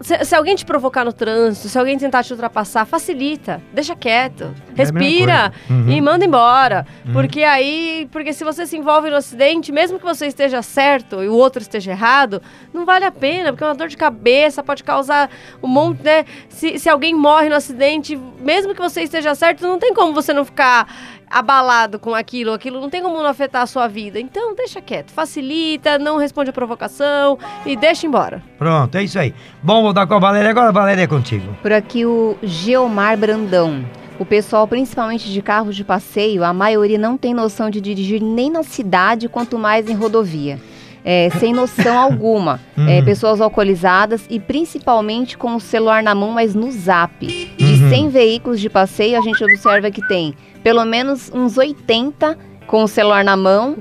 Se, 0.01 0.23
se 0.23 0.33
alguém 0.35 0.55
te 0.55 0.65
provocar 0.65 1.03
no 1.03 1.11
trânsito, 1.11 1.67
se 1.67 1.77
alguém 1.77 1.97
tentar 1.97 2.23
te 2.23 2.31
ultrapassar, 2.31 2.85
facilita, 2.85 3.61
deixa 3.73 3.95
quieto, 3.95 4.53
É 4.69 4.83
respira 4.83 5.51
coisa. 5.67 5.81
Uhum. 5.83 5.89
e 5.91 6.01
manda 6.01 6.23
embora. 6.25 6.85
Porque 7.11 7.43
aí, 7.43 8.07
porque 8.11 8.31
se 8.31 8.43
você 8.43 8.65
se 8.65 8.77
envolve 8.77 9.09
no 9.09 9.17
acidente, 9.17 9.71
mesmo 9.71 9.99
que 9.99 10.05
você 10.05 10.27
esteja 10.27 10.61
certo 10.61 11.21
e 11.21 11.27
o 11.27 11.33
outro 11.33 11.61
esteja 11.61 11.91
errado, 11.91 12.41
não 12.73 12.85
vale 12.85 13.03
a 13.03 13.11
pena, 13.11 13.51
porque 13.51 13.63
uma 13.63 13.75
dor 13.75 13.89
de 13.89 13.97
cabeça 13.97 14.63
pode 14.63 14.83
causar 14.83 15.29
um 15.61 15.67
monte, 15.67 16.01
né? 16.01 16.23
Se, 16.47 16.79
se 16.79 16.87
alguém 16.87 17.13
morre 17.13 17.49
no 17.49 17.55
acidente, 17.55 18.15
mesmo 18.39 18.73
que 18.73 18.81
você 18.81 19.01
esteja 19.01 19.35
certo, 19.35 19.67
não 19.67 19.79
tem 19.79 19.93
como 19.93 20.13
você 20.13 20.31
não 20.31 20.45
ficar 20.45 20.87
abalado 21.29 21.99
com 21.99 22.13
aquilo, 22.15 22.51
aquilo 22.53 22.79
não 22.81 22.89
tem 22.89 23.01
como 23.01 23.17
não 23.17 23.25
afetar 23.27 23.61
a 23.61 23.65
sua 23.67 23.87
vida. 23.87 24.19
Então, 24.19 24.55
deixa 24.55 24.81
quieto, 24.81 25.11
facilita, 25.11 25.97
não 25.99 26.17
responde 26.17 26.49
a 26.49 26.53
provocação 26.53 27.37
e 27.65 27.75
deixa 27.75 28.07
embora. 28.07 28.41
Pronto, 28.57 28.95
é 28.95 29.03
isso 29.03 29.19
aí. 29.19 29.33
Bom, 29.61 29.81
voltar 29.81 30.07
com 30.07 30.15
a 30.15 30.19
Valéria 30.19 30.49
agora. 30.49 30.71
Valéria 30.71 31.03
é 31.03 31.07
contigo. 31.07 31.55
Por 31.61 31.71
aqui 31.71 32.05
o 32.05 32.37
Geomar 32.41 33.17
Brandão. 33.17 33.83
O 34.17 34.25
pessoal, 34.25 34.67
principalmente 34.67 35.31
de 35.31 35.41
carros 35.41 35.75
de 35.75 35.83
passeio, 35.83 36.43
a 36.43 36.51
maioria 36.51 36.97
não 36.97 37.17
tem 37.17 37.33
noção 37.33 37.69
de 37.69 37.79
dirigir 37.79 38.21
nem 38.21 38.51
na 38.51 38.63
cidade, 38.63 39.29
quanto 39.29 39.57
mais 39.57 39.89
em 39.89 39.93
rodovia. 39.95 40.59
É, 41.05 41.29
sem 41.39 41.53
noção 41.53 41.97
alguma. 42.01 42.59
É, 42.77 42.99
Uhum. 42.99 43.05
pessoas 43.05 43.39
alcoolizadas 43.39 44.25
e 44.29 44.37
principalmente 44.37 45.37
com 45.37 45.55
o 45.55 45.59
celular 45.61 46.03
na 46.03 46.13
mão, 46.13 46.31
mas 46.31 46.53
no 46.53 46.69
zap. 46.69 47.25
Uhum. 47.25 47.68
100 47.89 48.09
veículos 48.09 48.59
de 48.59 48.69
passeio, 48.69 49.17
a 49.17 49.21
gente 49.21 49.43
observa 49.43 49.91
que 49.91 50.05
tem 50.07 50.33
pelo 50.63 50.83
menos 50.85 51.31
uns 51.33 51.57
80 51.57 52.37
com 52.67 52.83
o 52.83 52.87
celular 52.87 53.23
na 53.23 53.35
mão, 53.35 53.77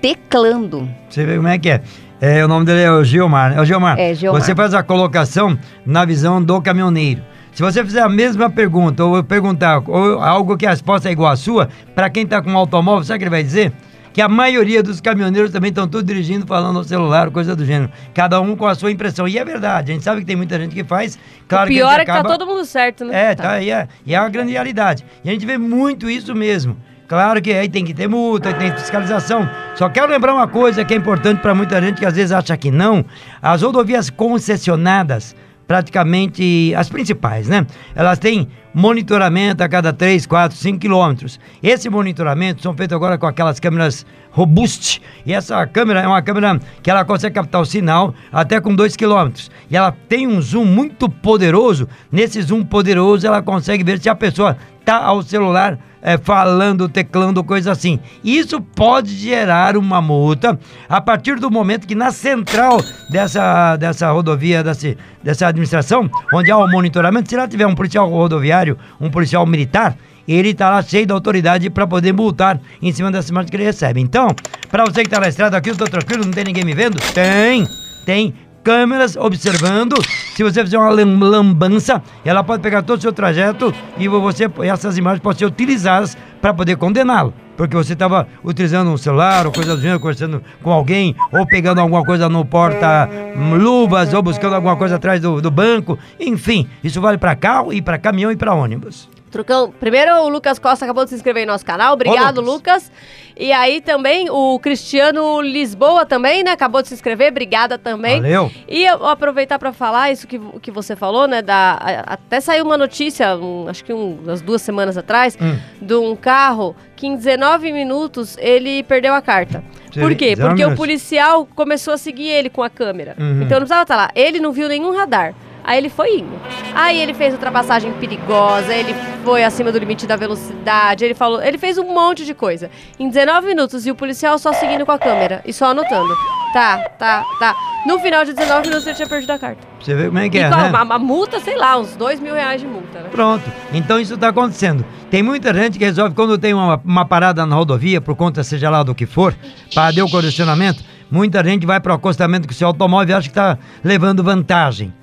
teclando. 0.00 0.88
Você 1.08 1.24
vê 1.24 1.36
como 1.36 1.48
é 1.48 1.58
que 1.58 1.70
é. 1.70 1.82
É, 2.20 2.44
o 2.44 2.48
nome 2.48 2.66
dele 2.66 2.80
é 2.80 2.90
o 2.90 3.04
Gilmar. 3.04 3.50
né? 3.50 3.58
É 3.58 3.60
o 3.60 3.64
Gilmar. 3.64 3.98
É, 3.98 4.14
Gilmar. 4.14 4.40
Você 4.40 4.54
faz 4.54 4.74
a 4.74 4.82
colocação 4.82 5.56
na 5.86 6.04
visão 6.04 6.42
do 6.42 6.60
caminhoneiro. 6.60 7.22
Se 7.52 7.62
você 7.62 7.84
fizer 7.84 8.02
a 8.02 8.08
mesma 8.08 8.48
pergunta, 8.50 9.04
ou 9.04 9.22
perguntar 9.24 9.82
ou 9.86 10.20
algo 10.20 10.56
que 10.56 10.66
a 10.66 10.70
resposta 10.70 11.08
é 11.08 11.12
igual 11.12 11.32
à 11.32 11.36
sua, 11.36 11.68
para 11.94 12.08
quem 12.08 12.24
está 12.24 12.40
com 12.40 12.50
um 12.50 12.56
automóvel, 12.56 13.04
sabe 13.04 13.16
o 13.16 13.18
que 13.18 13.24
ele 13.24 13.30
vai 13.30 13.42
dizer? 13.42 13.72
Que 14.18 14.22
a 14.22 14.28
maioria 14.28 14.82
dos 14.82 15.00
caminhoneiros 15.00 15.52
também 15.52 15.68
estão 15.68 15.86
tudo 15.86 16.04
dirigindo, 16.04 16.44
falando 16.44 16.74
no 16.74 16.82
celular, 16.82 17.30
coisa 17.30 17.54
do 17.54 17.64
gênero. 17.64 17.92
Cada 18.12 18.40
um 18.40 18.56
com 18.56 18.66
a 18.66 18.74
sua 18.74 18.90
impressão. 18.90 19.28
E 19.28 19.38
é 19.38 19.44
verdade, 19.44 19.92
a 19.92 19.94
gente 19.94 20.02
sabe 20.02 20.22
que 20.22 20.26
tem 20.26 20.34
muita 20.34 20.58
gente 20.58 20.74
que 20.74 20.82
faz. 20.82 21.16
Claro 21.46 21.66
o 21.66 21.72
pior 21.72 21.94
que 21.94 22.00
é 22.00 22.04
que 22.04 22.10
acaba... 22.10 22.28
tá 22.28 22.36
todo 22.36 22.44
mundo 22.44 22.64
certo, 22.64 23.04
né? 23.04 23.30
É, 23.30 23.34
tá, 23.36 23.62
e 23.62 23.70
é, 23.70 23.86
e 24.04 24.16
é 24.16 24.20
uma 24.20 24.28
grande 24.28 24.50
realidade. 24.50 25.06
E 25.22 25.30
a 25.30 25.32
gente 25.32 25.46
vê 25.46 25.56
muito 25.56 26.10
isso 26.10 26.34
mesmo. 26.34 26.76
Claro 27.06 27.40
que 27.40 27.52
aí 27.52 27.68
tem 27.68 27.84
que 27.84 27.94
ter 27.94 28.08
multa, 28.08 28.52
tem 28.52 28.72
fiscalização. 28.72 29.48
Só 29.76 29.88
quero 29.88 30.10
lembrar 30.10 30.34
uma 30.34 30.48
coisa 30.48 30.84
que 30.84 30.92
é 30.92 30.96
importante 30.96 31.40
para 31.40 31.54
muita 31.54 31.80
gente 31.80 32.00
que 32.00 32.04
às 32.04 32.16
vezes 32.16 32.32
acha 32.32 32.56
que 32.56 32.72
não. 32.72 33.04
As 33.40 33.62
rodovias 33.62 34.10
concessionadas, 34.10 35.36
praticamente 35.68 36.74
as 36.74 36.88
principais, 36.88 37.46
né? 37.46 37.66
Elas 37.94 38.18
têm 38.18 38.48
monitoramento 38.72 39.62
a 39.62 39.68
cada 39.68 39.92
3, 39.92 40.26
4, 40.26 40.56
5 40.56 40.78
quilômetros. 40.78 41.38
Esse 41.62 41.90
monitoramento 41.90 42.62
são 42.62 42.74
feitos 42.74 42.96
agora 42.96 43.18
com 43.18 43.26
aquelas 43.26 43.60
câmeras 43.60 44.06
robust. 44.30 45.02
E 45.26 45.32
essa 45.32 45.66
câmera 45.66 46.00
é 46.00 46.06
uma 46.06 46.22
câmera 46.22 46.58
que 46.82 46.90
ela 46.90 47.04
consegue 47.04 47.34
captar 47.34 47.60
o 47.60 47.66
sinal 47.66 48.14
até 48.32 48.60
com 48.60 48.74
2 48.74 48.96
quilômetros. 48.96 49.50
E 49.70 49.76
ela 49.76 49.92
tem 50.08 50.26
um 50.26 50.40
zoom 50.40 50.64
muito 50.64 51.08
poderoso. 51.08 51.86
Nesse 52.10 52.40
zoom 52.40 52.64
poderoso, 52.64 53.26
ela 53.26 53.42
consegue 53.42 53.84
ver 53.84 54.00
se 54.00 54.08
a 54.08 54.14
pessoa 54.14 54.56
tá 54.84 55.04
ao 55.04 55.22
celular 55.22 55.78
é, 56.02 56.16
falando, 56.16 56.88
teclando, 56.88 57.42
coisa 57.42 57.72
assim. 57.72 57.98
Isso 58.22 58.60
pode 58.60 59.14
gerar 59.14 59.76
uma 59.76 60.00
multa 60.00 60.58
a 60.88 61.00
partir 61.00 61.36
do 61.36 61.50
momento 61.50 61.86
que 61.86 61.94
na 61.94 62.10
central 62.10 62.78
dessa, 63.10 63.76
dessa 63.76 64.10
rodovia, 64.10 64.62
dessa, 64.62 64.96
dessa 65.22 65.46
administração, 65.46 66.10
onde 66.32 66.50
há 66.50 66.56
o 66.56 66.68
monitoramento, 66.68 67.28
se 67.28 67.36
lá 67.36 67.46
tiver 67.48 67.66
um 67.66 67.74
policial 67.74 68.08
rodoviário, 68.08 68.78
um 69.00 69.10
policial 69.10 69.44
militar, 69.46 69.96
ele 70.26 70.50
está 70.50 70.68
lá 70.70 70.82
cheio 70.82 71.06
da 71.06 71.14
autoridade 71.14 71.70
para 71.70 71.86
poder 71.86 72.12
multar 72.12 72.60
em 72.82 72.92
cima 72.92 73.10
dessa 73.10 73.30
imagem 73.30 73.50
que 73.50 73.56
ele 73.56 73.64
recebe. 73.64 74.00
Então, 74.00 74.28
para 74.70 74.84
você 74.84 75.00
que 75.00 75.06
está 75.06 75.18
na 75.18 75.28
estrada 75.28 75.56
aqui, 75.56 75.70
eu 75.70 75.76
tô 75.76 75.86
tranquilo, 75.86 76.24
não 76.24 76.32
tem 76.32 76.44
ninguém 76.44 76.64
me 76.64 76.74
vendo? 76.74 77.00
Tem, 77.14 77.66
tem 78.04 78.34
câmeras 78.62 79.16
observando 79.16 79.94
Se 80.38 80.44
você 80.44 80.62
fizer 80.62 80.78
uma 80.78 80.90
lam- 80.90 81.18
lambança, 81.18 82.00
ela 82.24 82.44
pode 82.44 82.62
pegar 82.62 82.80
todo 82.82 82.96
o 83.00 83.02
seu 83.02 83.12
trajeto 83.12 83.74
e 83.98 84.06
você 84.06 84.48
essas 84.62 84.96
imagens 84.96 85.20
podem 85.20 85.36
ser 85.40 85.46
utilizadas 85.46 86.16
para 86.40 86.54
poder 86.54 86.76
condená-lo. 86.76 87.34
Porque 87.56 87.74
você 87.74 87.94
estava 87.94 88.24
utilizando 88.44 88.88
um 88.88 88.96
celular 88.96 89.46
ou 89.46 89.52
coisa 89.52 89.74
do 89.74 89.82
gênero, 89.82 89.98
conversando 89.98 90.40
com 90.62 90.70
alguém, 90.70 91.16
ou 91.32 91.44
pegando 91.44 91.80
alguma 91.80 92.04
coisa 92.04 92.28
no 92.28 92.44
porta-luvas, 92.44 94.14
ou 94.14 94.22
buscando 94.22 94.54
alguma 94.54 94.76
coisa 94.76 94.94
atrás 94.94 95.20
do, 95.20 95.42
do 95.42 95.50
banco. 95.50 95.98
Enfim, 96.20 96.68
isso 96.84 97.00
vale 97.00 97.18
para 97.18 97.34
carro 97.34 97.72
e 97.72 97.82
para 97.82 97.98
caminhão 97.98 98.30
e 98.30 98.36
para 98.36 98.54
ônibus. 98.54 99.08
Trucão, 99.30 99.70
primeiro 99.78 100.12
o 100.22 100.28
Lucas 100.28 100.58
Costa 100.58 100.84
acabou 100.84 101.04
de 101.04 101.10
se 101.10 101.16
inscrever 101.16 101.42
em 101.42 101.46
nosso 101.46 101.64
canal. 101.64 101.92
Obrigado, 101.94 102.38
Ô, 102.38 102.40
Lucas. 102.40 102.84
Lucas. 102.84 102.92
E 103.40 103.52
aí 103.52 103.80
também 103.80 104.28
o 104.30 104.58
Cristiano 104.58 105.40
Lisboa 105.40 106.04
também, 106.04 106.42
né? 106.42 106.50
Acabou 106.50 106.82
de 106.82 106.88
se 106.88 106.94
inscrever. 106.94 107.30
Obrigada 107.30 107.78
também. 107.78 108.20
Valeu. 108.20 108.50
E 108.66 108.84
eu 108.84 108.98
vou 108.98 109.06
aproveitar 109.08 109.58
para 109.60 109.72
falar 109.72 110.10
isso 110.10 110.26
que, 110.26 110.40
que 110.60 110.70
você 110.72 110.96
falou, 110.96 111.28
né? 111.28 111.40
Da, 111.40 111.78
até 112.06 112.40
saiu 112.40 112.64
uma 112.64 112.76
notícia, 112.76 113.36
um, 113.36 113.68
acho 113.68 113.84
que 113.84 113.92
um- 113.92 114.18
umas 114.24 114.40
duas 114.40 114.60
semanas 114.62 114.96
atrás, 114.98 115.38
Hum. 115.40 115.56
de 115.80 115.94
um 115.94 116.16
carro 116.16 116.74
que 116.96 117.06
em 117.06 117.14
19 117.14 117.70
minutos 117.72 118.36
ele 118.40 118.82
perdeu 118.82 119.14
a 119.14 119.22
carta. 119.22 119.62
Por 119.94 120.14
quê? 120.16 120.34
19 120.34 120.48
Porque 120.56 120.64
o 120.72 120.76
policial 120.76 121.46
começou 121.54 121.94
a 121.94 121.98
seguir 121.98 122.26
ele 122.28 122.50
com 122.50 122.62
a 122.62 122.68
câmera. 122.70 123.14
Uhum. 123.18 123.42
Então 123.42 123.50
não 123.60 123.66
precisava 123.66 123.82
estar 123.82 123.96
lá. 123.96 124.10
Ele 124.16 124.40
não 124.40 124.52
viu 124.52 124.68
nenhum 124.68 124.94
radar. 124.96 125.34
Aí 125.68 125.76
ele 125.76 125.90
foi 125.90 126.20
indo. 126.20 126.32
Aí 126.74 126.98
ele 126.98 127.12
fez 127.12 127.34
ultrapassagem 127.34 127.92
perigosa, 127.92 128.74
ele 128.74 128.94
foi 129.22 129.44
acima 129.44 129.70
do 129.70 129.78
limite 129.78 130.06
da 130.06 130.16
velocidade, 130.16 131.04
ele 131.04 131.12
falou, 131.12 131.42
ele 131.42 131.58
fez 131.58 131.76
um 131.76 131.84
monte 131.92 132.24
de 132.24 132.32
coisa. 132.32 132.70
Em 132.98 133.06
19 133.06 133.48
minutos 133.48 133.86
e 133.86 133.90
o 133.90 133.94
policial 133.94 134.38
só 134.38 134.50
seguindo 134.54 134.86
com 134.86 134.92
a 134.92 134.98
câmera 134.98 135.42
e 135.44 135.52
só 135.52 135.66
anotando. 135.66 136.08
Tá, 136.54 136.78
tá, 136.98 137.22
tá. 137.38 137.54
No 137.86 137.98
final 137.98 138.24
de 138.24 138.32
19 138.32 138.66
minutos 138.66 138.86
ele 138.86 138.96
tinha 138.96 139.06
perdido 139.06 139.30
a 139.30 139.38
carta. 139.38 139.60
Você 139.78 139.94
ver 139.94 140.06
como 140.06 140.20
é 140.20 140.30
que 140.30 140.38
é, 140.38 140.48
né? 140.48 140.56
uma, 140.56 140.82
uma 140.84 140.98
multa, 140.98 141.38
sei 141.38 141.54
lá, 141.54 141.76
uns 141.76 141.94
2 141.96 142.18
mil 142.18 142.32
reais 142.32 142.62
de 142.62 142.66
multa, 142.66 143.00
né? 143.00 143.10
Pronto. 143.10 143.44
Então 143.70 144.00
isso 144.00 144.14
está 144.14 144.28
acontecendo. 144.28 144.82
Tem 145.10 145.22
muita 145.22 145.52
gente 145.52 145.78
que 145.78 145.84
resolve, 145.84 146.14
quando 146.14 146.38
tem 146.38 146.54
uma, 146.54 146.80
uma 146.82 147.04
parada 147.04 147.44
na 147.44 147.54
rodovia, 147.54 148.00
por 148.00 148.16
conta 148.16 148.42
seja 148.42 148.70
lá 148.70 148.82
do 148.82 148.94
que 148.94 149.04
for, 149.04 149.36
para 149.74 149.90
deu 149.90 150.08
condicionamento, 150.08 150.82
muita 151.10 151.44
gente 151.44 151.66
vai 151.66 151.78
para 151.78 151.92
o 151.92 151.96
acostamento 151.96 152.48
com 152.48 152.54
o 152.54 152.56
seu 152.56 152.68
automóvel 152.68 153.14
e 153.14 153.18
acha 153.18 153.28
que 153.28 153.32
está 153.38 153.58
levando 153.84 154.24
vantagem. 154.24 154.94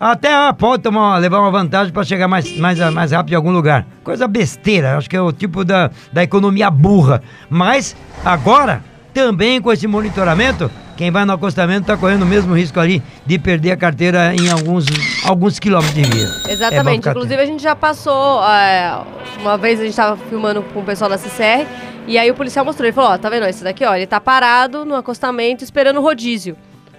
Até 0.00 0.32
ah, 0.32 0.52
pode 0.52 0.82
tomar, 0.82 1.18
levar 1.18 1.40
uma 1.40 1.50
vantagem 1.50 1.92
para 1.92 2.04
chegar 2.04 2.28
mais, 2.28 2.56
mais, 2.56 2.78
mais 2.92 3.10
rápido 3.10 3.32
em 3.32 3.36
algum 3.36 3.50
lugar. 3.50 3.84
Coisa 4.04 4.28
besteira, 4.28 4.96
acho 4.96 5.10
que 5.10 5.16
é 5.16 5.20
o 5.20 5.32
tipo 5.32 5.64
da, 5.64 5.90
da 6.12 6.22
economia 6.22 6.70
burra. 6.70 7.20
Mas 7.50 7.96
agora, 8.24 8.84
também 9.12 9.60
com 9.60 9.72
esse 9.72 9.88
monitoramento, 9.88 10.70
quem 10.96 11.10
vai 11.10 11.24
no 11.24 11.32
acostamento 11.32 11.80
está 11.80 11.96
correndo 11.96 12.22
o 12.22 12.26
mesmo 12.26 12.54
risco 12.54 12.78
ali 12.78 13.02
de 13.26 13.40
perder 13.40 13.72
a 13.72 13.76
carteira 13.76 14.32
em 14.34 14.48
alguns, 14.50 14.86
alguns 15.24 15.58
quilômetros 15.58 15.94
de 15.94 16.02
via. 16.02 16.28
É 16.46 16.52
Exatamente. 16.52 16.98
ficar 16.98 17.10
Inclusive, 17.10 17.42
a 17.42 17.46
gente 17.46 17.62
já 17.62 17.74
passou. 17.74 18.44
é, 18.44 19.00
uma 19.40 19.56
vez 19.58 19.80
a 19.80 19.84
gente 19.84 19.96
tava 19.96 20.16
filmando 20.28 20.62
com 20.62 20.80
o 20.80 20.84
pessoal 20.84 21.10
da 21.10 21.18
CCR. 21.18 21.66
E 22.06 22.16
aí 22.16 22.30
o 22.30 22.34
policial 22.34 22.64
mostrou. 22.64 22.86
Ele 22.86 22.94
falou: 22.94 23.10
Ó, 23.10 23.18
tá 23.18 23.28
vendo? 23.28 23.46
Esse 23.46 23.62
daqui, 23.62 23.84
ó, 23.84 23.94
ele 23.94 24.06
tá 24.06 24.20
parado 24.20 24.84
no 24.84 24.94
acostamento 24.94 25.62
esperando 25.62 25.98
o 25.98 26.02
rodízio. 26.02 26.56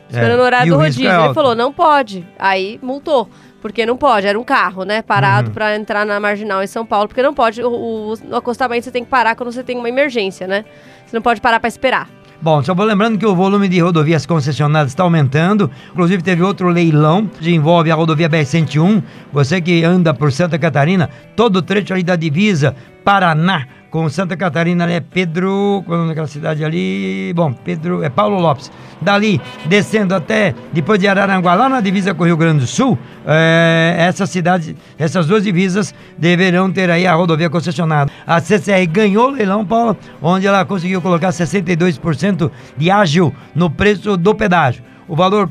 Esperando 0.09 0.39
É, 0.39 0.41
o 0.41 0.45
horário 0.45 0.73
do 0.73 0.79
risco 0.79 1.01
rodízio. 1.01 1.09
é 1.21 1.25
ele 1.25 1.33
falou: 1.33 1.55
não 1.55 1.71
pode. 1.71 2.27
Aí 2.37 2.79
multou. 2.81 3.29
Porque 3.61 3.85
não 3.85 3.97
pode, 3.97 4.25
era 4.25 4.39
um 4.39 4.43
carro, 4.43 4.83
né? 4.85 5.01
Parado 5.01 5.49
Uhum. 5.49 5.53
pra 5.53 5.75
entrar 5.75 6.05
na 6.05 6.17
marginal 6.17 6.63
em 6.63 6.67
São 6.67 6.85
Paulo. 6.85 7.07
Porque 7.09 7.21
não 7.21 7.33
pode. 7.33 7.61
O, 7.61 8.13
o- 8.31 8.35
acostamento 8.35 8.85
você 8.85 8.91
tem 8.91 9.03
que 9.03 9.09
parar 9.09 9.35
quando 9.35 9.51
você 9.51 9.61
tem 9.63 9.77
uma 9.77 9.89
emergência, 9.89 10.47
né? 10.47 10.63
Você 11.05 11.15
não 11.15 11.21
pode 11.21 11.41
parar 11.41 11.59
pra 11.59 11.67
esperar. 11.67 12.07
Bom, 12.41 12.63
só 12.63 12.73
vou 12.73 12.85
lembrando 12.85 13.17
que 13.17 13.25
o 13.25 13.35
volume 13.35 13.67
de 13.67 13.81
rodovias 13.81 14.25
concessionadas 14.25 14.93
está 14.93 15.03
aumentando. 15.03 15.69
Inclusive, 15.91 16.23
teve 16.23 16.41
outro 16.41 16.69
leilão 16.69 17.27
que 17.27 17.53
envolve 17.53 17.91
a 17.91 17.95
rodovia 17.95 18.29
BR-101. 18.29 19.03
Você 19.33 19.59
que 19.59 19.83
anda 19.83 20.13
por 20.13 20.31
Santa 20.31 20.57
Catarina, 20.57 21.09
todo 21.35 21.57
o 21.57 21.61
trecho 21.61 21.91
ali 21.93 22.01
da 22.01 22.15
divisa 22.15 22.73
Paraná 23.03 23.67
com 23.89 24.09
Santa 24.09 24.37
Catarina, 24.37 24.83
ali 24.83 24.93
é 24.93 24.99
Pedro. 24.99 25.83
Qual 25.85 26.03
é 26.03 26.07
daquela 26.07 26.27
cidade 26.27 26.63
ali? 26.63 27.33
Bom, 27.35 27.53
Pedro. 27.53 28.03
É 28.03 28.09
Paulo 28.09 28.39
Lopes. 28.39 28.71
Dali, 29.01 29.39
descendo 29.65 30.13
até 30.13 30.53
depois 30.73 30.99
de 30.99 31.07
Araranguá, 31.07 31.53
lá 31.53 31.69
na 31.69 31.79
divisa 31.79 32.13
com 32.13 32.23
o 32.23 32.25
Rio 32.25 32.35
Grande 32.35 32.59
do 32.59 32.67
Sul, 32.67 32.97
é, 33.25 33.95
essas 33.97 34.29
cidades, 34.29 34.75
essas 34.97 35.25
duas 35.25 35.43
divisas 35.43 35.95
deverão 36.17 36.71
ter 36.71 36.89
aí 36.89 37.07
a 37.07 37.13
rodovia 37.13 37.49
concessionada. 37.49 38.11
A 38.27 38.41
CCR 38.41 38.85
ganhou 38.87 39.29
o 39.29 39.31
leilão, 39.31 39.65
Paulo, 39.65 39.97
onde 40.21 40.45
ela 40.45 40.65
conseguiu 40.65 41.01
colocar 41.01 41.29
62% 41.29 42.51
de 42.77 42.91
ágil 42.91 43.33
no 43.55 43.69
preço 43.69 44.17
do 44.17 44.35
pedágio. 44.35 44.83
O 45.07 45.15
valor 45.15 45.49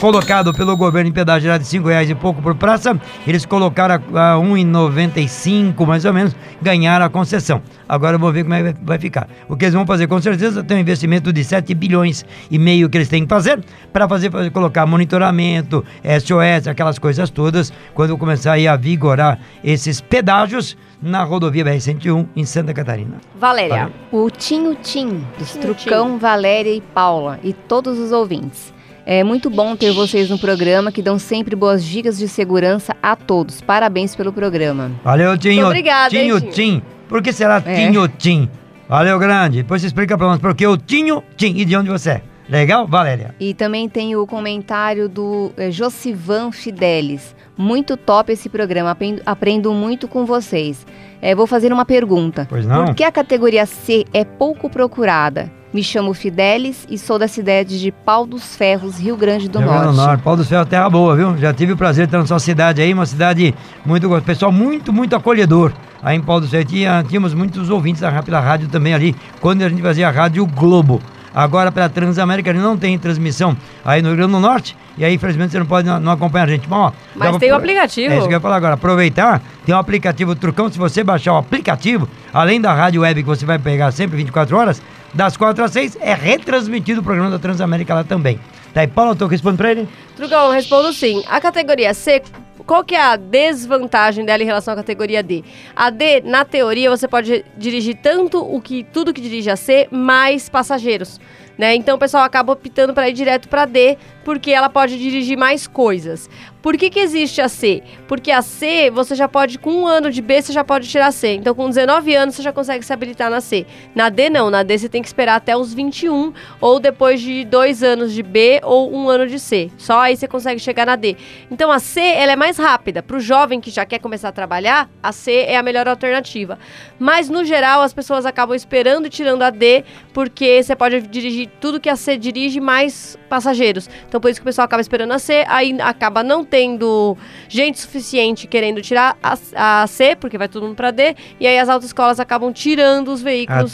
colocado 0.00 0.52
pelo 0.52 0.76
governo 0.76 1.08
em 1.08 1.12
pedágio 1.12 1.48
era 1.48 1.58
de 1.58 1.66
5 1.66 1.88
reais 1.88 2.10
e 2.10 2.14
pouco 2.14 2.42
por 2.42 2.54
praça, 2.54 2.98
eles 3.26 3.46
colocaram 3.46 4.02
a, 4.14 4.34
a 4.34 4.36
1,95 4.36 5.86
mais 5.86 6.04
ou 6.04 6.12
menos, 6.12 6.34
ganharam 6.60 7.04
a 7.06 7.08
concessão. 7.10 7.62
Agora 7.88 8.18
vamos 8.18 8.34
ver 8.34 8.42
como 8.42 8.54
é 8.54 8.72
que 8.72 8.78
vai- 8.82 8.98
ficar. 8.98 9.28
O 9.48 9.56
que 9.56 9.64
eles 9.64 9.74
vão 9.74 9.86
fazer 9.86 10.06
com 10.06 10.20
certeza 10.20 10.62
tem 10.62 10.76
um 10.78 10.80
investimento 10.80 11.32
de 11.32 11.44
7 11.44 11.74
bilhões 11.74 12.24
e 12.50 12.58
meio 12.58 12.88
que 12.88 12.96
eles 12.98 13.08
têm 13.08 13.22
que 13.24 13.28
fazer 13.28 13.62
para 13.92 14.08
fazer, 14.08 14.30
fazer 14.30 14.50
colocar 14.50 14.86
monitoramento, 14.86 15.84
SOS, 16.02 16.68
aquelas 16.68 16.98
coisas 16.98 17.30
todas, 17.30 17.72
quando 17.94 18.16
começar 18.16 18.52
aí 18.52 18.66
a 18.68 18.76
vigorar 18.76 19.38
esses 19.62 20.00
pedágios 20.00 20.76
na 21.02 21.22
rodovia 21.22 21.64
BR-101 21.64 22.26
em 22.34 22.44
Santa 22.44 22.72
Catarina. 22.72 23.16
Valéria. 23.38 23.90
Valeu. 24.10 24.26
O 24.26 24.30
Tinho 24.30 24.74
Tim, 24.76 25.22
dos 25.38 25.52
Trucão, 25.52 26.18
Valéria 26.18 26.74
e 26.74 26.80
Paula, 26.80 27.38
e 27.42 27.52
todos 27.52 27.98
os 27.98 28.10
ouvintes. 28.12 28.72
É 29.06 29.22
muito 29.22 29.50
bom 29.50 29.76
ter 29.76 29.92
vocês 29.92 30.30
no 30.30 30.38
programa 30.38 30.90
que 30.90 31.02
dão 31.02 31.18
sempre 31.18 31.54
boas 31.54 31.84
dicas 31.84 32.16
de 32.16 32.26
segurança 32.26 32.96
a 33.02 33.14
todos. 33.14 33.60
Parabéns 33.60 34.16
pelo 34.16 34.32
programa. 34.32 34.92
Valeu, 35.04 35.36
Tinho. 35.36 35.66
obrigada, 35.66 36.16
hein, 36.16 36.22
Tinho, 36.22 36.40
Tinho? 36.40 36.52
Tim. 36.52 36.82
Por 37.06 37.22
que 37.22 37.32
será 37.32 37.62
É. 37.66 37.74
Tinho, 37.74 38.08
Tim? 38.08 38.48
Valeu, 38.88 39.18
grande. 39.18 39.58
Depois 39.58 39.82
você 39.82 39.88
explica 39.88 40.16
pra 40.16 40.26
nós 40.26 40.38
por 40.38 40.54
que 40.54 40.66
o 40.66 40.76
Tinho, 40.76 41.22
Tim 41.36 41.54
e 41.56 41.64
de 41.64 41.76
onde 41.76 41.90
você 41.90 42.10
é. 42.10 42.22
Legal, 42.48 42.86
Valéria? 42.86 43.34
E 43.40 43.54
também 43.54 43.88
tem 43.88 44.16
o 44.16 44.26
comentário 44.26 45.08
do 45.08 45.50
eh, 45.56 45.70
Josivan 45.70 46.52
Fidelis. 46.52 47.34
Muito 47.56 47.96
top 47.96 48.32
esse 48.32 48.48
programa, 48.48 48.90
aprendo, 48.90 49.22
aprendo 49.24 49.72
muito 49.72 50.06
com 50.08 50.26
vocês. 50.26 50.86
Eh, 51.22 51.34
vou 51.34 51.46
fazer 51.46 51.72
uma 51.72 51.84
pergunta. 51.86 52.46
Pois 52.48 52.66
não? 52.66 52.86
Por 52.86 52.94
que 52.94 53.04
a 53.04 53.12
categoria 53.12 53.64
C 53.64 54.04
é 54.12 54.24
pouco 54.24 54.68
procurada? 54.68 55.50
Me 55.74 55.82
chamo 55.82 56.14
Fidelis 56.14 56.86
e 56.88 56.96
sou 56.96 57.18
da 57.18 57.26
cidade 57.26 57.80
de 57.80 57.90
Pau 57.90 58.24
dos 58.24 58.54
Ferros, 58.54 58.96
Rio 58.96 59.16
Grande 59.16 59.48
do 59.48 59.58
Rio 59.58 59.66
Grande 59.66 59.86
Norte. 59.86 59.96
do 59.96 60.06
Norte. 60.06 60.22
Paulo 60.22 60.36
do 60.36 60.44
Céu, 60.44 60.64
terra 60.64 60.88
boa, 60.88 61.16
viu? 61.16 61.36
Já 61.36 61.52
tive 61.52 61.72
o 61.72 61.76
prazer 61.76 62.06
de 62.06 62.10
estar 62.10 62.18
na 62.18 62.26
sua 62.26 62.38
cidade 62.38 62.80
aí, 62.80 62.94
uma 62.94 63.04
cidade 63.04 63.52
muito 63.84 64.08
gostosa. 64.08 64.24
Pessoal 64.24 64.52
muito, 64.52 64.92
muito 64.92 65.16
acolhedor. 65.16 65.72
Aí 66.00 66.16
em 66.16 66.20
Paulo 66.20 66.42
do 66.42 66.46
Céu 66.46 66.64
tinha, 66.64 67.04
tínhamos 67.08 67.34
muitos 67.34 67.70
ouvintes 67.70 68.02
da, 68.02 68.22
pela 68.22 68.38
rádio 68.38 68.68
também 68.68 68.94
ali, 68.94 69.16
quando 69.40 69.62
a 69.62 69.68
gente 69.68 69.82
fazia 69.82 70.06
a 70.06 70.12
Rádio 70.12 70.46
Globo. 70.46 71.02
Agora 71.34 71.72
pela 71.72 71.88
Transamérica 71.88 72.50
ele 72.50 72.60
não 72.60 72.76
tem 72.76 72.96
transmissão 72.96 73.56
aí 73.84 74.00
no 74.00 74.10
Rio 74.10 74.18
Grande 74.18 74.32
do 74.34 74.38
Norte. 74.38 74.76
E 74.96 75.04
aí, 75.04 75.12
infelizmente, 75.12 75.50
você 75.50 75.58
não 75.58 75.66
pode 75.66 75.88
não, 75.88 75.98
não 75.98 76.12
acompanhar 76.12 76.44
a 76.44 76.50
gente. 76.52 76.68
Bom, 76.68 76.76
ó, 76.76 76.92
Mas 77.16 77.36
tem 77.38 77.50
o 77.50 77.56
aplicativo. 77.56 78.14
É 78.14 78.18
isso 78.18 78.28
que 78.28 78.32
eu 78.32 78.36
ia 78.36 78.40
falar 78.40 78.54
agora. 78.54 78.74
Aproveitar, 78.74 79.42
tem 79.66 79.74
um 79.74 79.78
aplicativo 79.78 80.36
Trucão. 80.36 80.70
Se 80.70 80.78
você 80.78 81.02
baixar 81.02 81.32
o 81.32 81.36
aplicativo, 81.36 82.08
além 82.32 82.60
da 82.60 82.72
rádio 82.72 83.00
web 83.00 83.24
que 83.24 83.28
você 83.28 83.44
vai 83.44 83.58
pegar 83.58 83.90
sempre 83.90 84.16
24 84.16 84.56
horas, 84.56 84.80
das 85.14 85.36
4 85.36 85.64
às 85.64 85.70
6, 85.70 85.98
é 86.00 86.12
retransmitido 86.12 87.00
o 87.00 87.04
programa 87.04 87.30
da 87.30 87.38
Transamérica 87.38 87.94
lá 87.94 88.04
também. 88.04 88.38
Tá 88.72 88.80
aí, 88.80 88.88
Paulo, 88.88 89.12
eu 89.12 89.16
tô 89.16 89.26
respondendo 89.26 89.58
pra 89.58 89.70
ele? 89.70 89.88
Trugão, 90.16 90.50
respondo 90.50 90.92
sim. 90.92 91.22
A 91.28 91.40
categoria 91.40 91.94
C, 91.94 92.20
qual 92.66 92.82
que 92.82 92.96
é 92.96 93.00
a 93.00 93.14
desvantagem 93.14 94.24
dela 94.24 94.42
em 94.42 94.46
relação 94.46 94.74
à 94.74 94.76
categoria 94.76 95.22
D? 95.22 95.44
A 95.76 95.90
D, 95.90 96.20
na 96.22 96.44
teoria, 96.44 96.90
você 96.90 97.06
pode 97.06 97.44
dirigir 97.56 97.96
tanto 98.02 98.38
o 98.38 98.60
que 98.60 98.84
tudo 98.92 99.12
que 99.12 99.20
dirige 99.20 99.50
a 99.50 99.56
C, 99.56 99.86
mais 99.90 100.48
passageiros. 100.48 101.20
Né? 101.56 101.76
Então 101.76 101.94
o 101.94 101.98
pessoal 101.98 102.24
acaba 102.24 102.52
optando 102.52 102.92
para 102.92 103.08
ir 103.08 103.12
direto 103.12 103.48
para 103.48 103.64
D, 103.64 103.96
porque 104.24 104.50
ela 104.50 104.68
pode 104.68 104.98
dirigir 104.98 105.36
mais 105.36 105.66
coisas. 105.66 106.28
Por 106.64 106.78
que, 106.78 106.88
que 106.88 106.98
existe 106.98 107.42
a 107.42 107.48
C? 107.48 107.82
Porque 108.08 108.30
a 108.30 108.40
C, 108.40 108.90
você 108.90 109.14
já 109.14 109.28
pode, 109.28 109.58
com 109.58 109.70
um 109.70 109.86
ano 109.86 110.10
de 110.10 110.22
B, 110.22 110.40
você 110.40 110.50
já 110.50 110.64
pode 110.64 110.88
tirar 110.88 111.12
C. 111.12 111.34
Então, 111.34 111.54
com 111.54 111.68
19 111.68 112.14
anos, 112.14 112.36
você 112.36 112.42
já 112.42 112.54
consegue 112.54 112.82
se 112.82 112.90
habilitar 112.90 113.28
na 113.30 113.42
C. 113.42 113.66
Na 113.94 114.08
D, 114.08 114.30
não. 114.30 114.48
Na 114.48 114.62
D, 114.62 114.78
você 114.78 114.88
tem 114.88 115.02
que 115.02 115.08
esperar 115.08 115.34
até 115.34 115.54
os 115.54 115.74
21, 115.74 116.32
ou 116.62 116.80
depois 116.80 117.20
de 117.20 117.44
dois 117.44 117.82
anos 117.82 118.14
de 118.14 118.22
B, 118.22 118.62
ou 118.64 118.90
um 118.90 119.10
ano 119.10 119.26
de 119.26 119.38
C. 119.38 119.70
Só 119.76 120.00
aí 120.00 120.16
você 120.16 120.26
consegue 120.26 120.58
chegar 120.58 120.86
na 120.86 120.96
D. 120.96 121.18
Então, 121.50 121.70
a 121.70 121.78
C, 121.78 122.00
ela 122.00 122.32
é 122.32 122.36
mais 122.36 122.56
rápida. 122.56 123.02
Para 123.02 123.18
o 123.18 123.20
jovem 123.20 123.60
que 123.60 123.70
já 123.70 123.84
quer 123.84 123.98
começar 123.98 124.30
a 124.30 124.32
trabalhar, 124.32 124.88
a 125.02 125.12
C 125.12 125.44
é 125.46 125.58
a 125.58 125.62
melhor 125.62 125.86
alternativa. 125.86 126.58
Mas, 126.98 127.28
no 127.28 127.44
geral, 127.44 127.82
as 127.82 127.92
pessoas 127.92 128.24
acabam 128.24 128.56
esperando 128.56 129.04
e 129.04 129.10
tirando 129.10 129.42
a 129.42 129.50
D, 129.50 129.84
porque 130.14 130.62
você 130.62 130.74
pode 130.74 131.02
dirigir 131.02 131.50
tudo 131.60 131.78
que 131.78 131.90
a 131.90 131.96
C 131.96 132.16
dirige, 132.16 132.58
mais 132.58 133.18
passageiros. 133.28 133.86
Então, 134.14 134.20
por 134.20 134.30
isso 134.30 134.38
que 134.38 134.44
o 134.44 134.46
pessoal 134.46 134.66
acaba 134.66 134.80
esperando 134.80 135.10
a 135.10 135.18
C, 135.18 135.44
aí 135.48 135.76
acaba 135.80 136.22
não 136.22 136.44
tendo 136.44 137.16
gente 137.48 137.80
suficiente 137.80 138.46
querendo 138.46 138.80
tirar 138.80 139.16
a, 139.20 139.82
a 139.82 139.86
C, 139.88 140.14
porque 140.14 140.38
vai 140.38 140.46
todo 140.46 140.62
mundo 140.62 140.76
para 140.76 140.92
D, 140.92 141.16
e 141.40 141.48
aí 141.48 141.58
as 141.58 141.68
autoescolas 141.68 142.20
acabam 142.20 142.52
tirando 142.52 143.08
os 143.08 143.20
veículos 143.20 143.72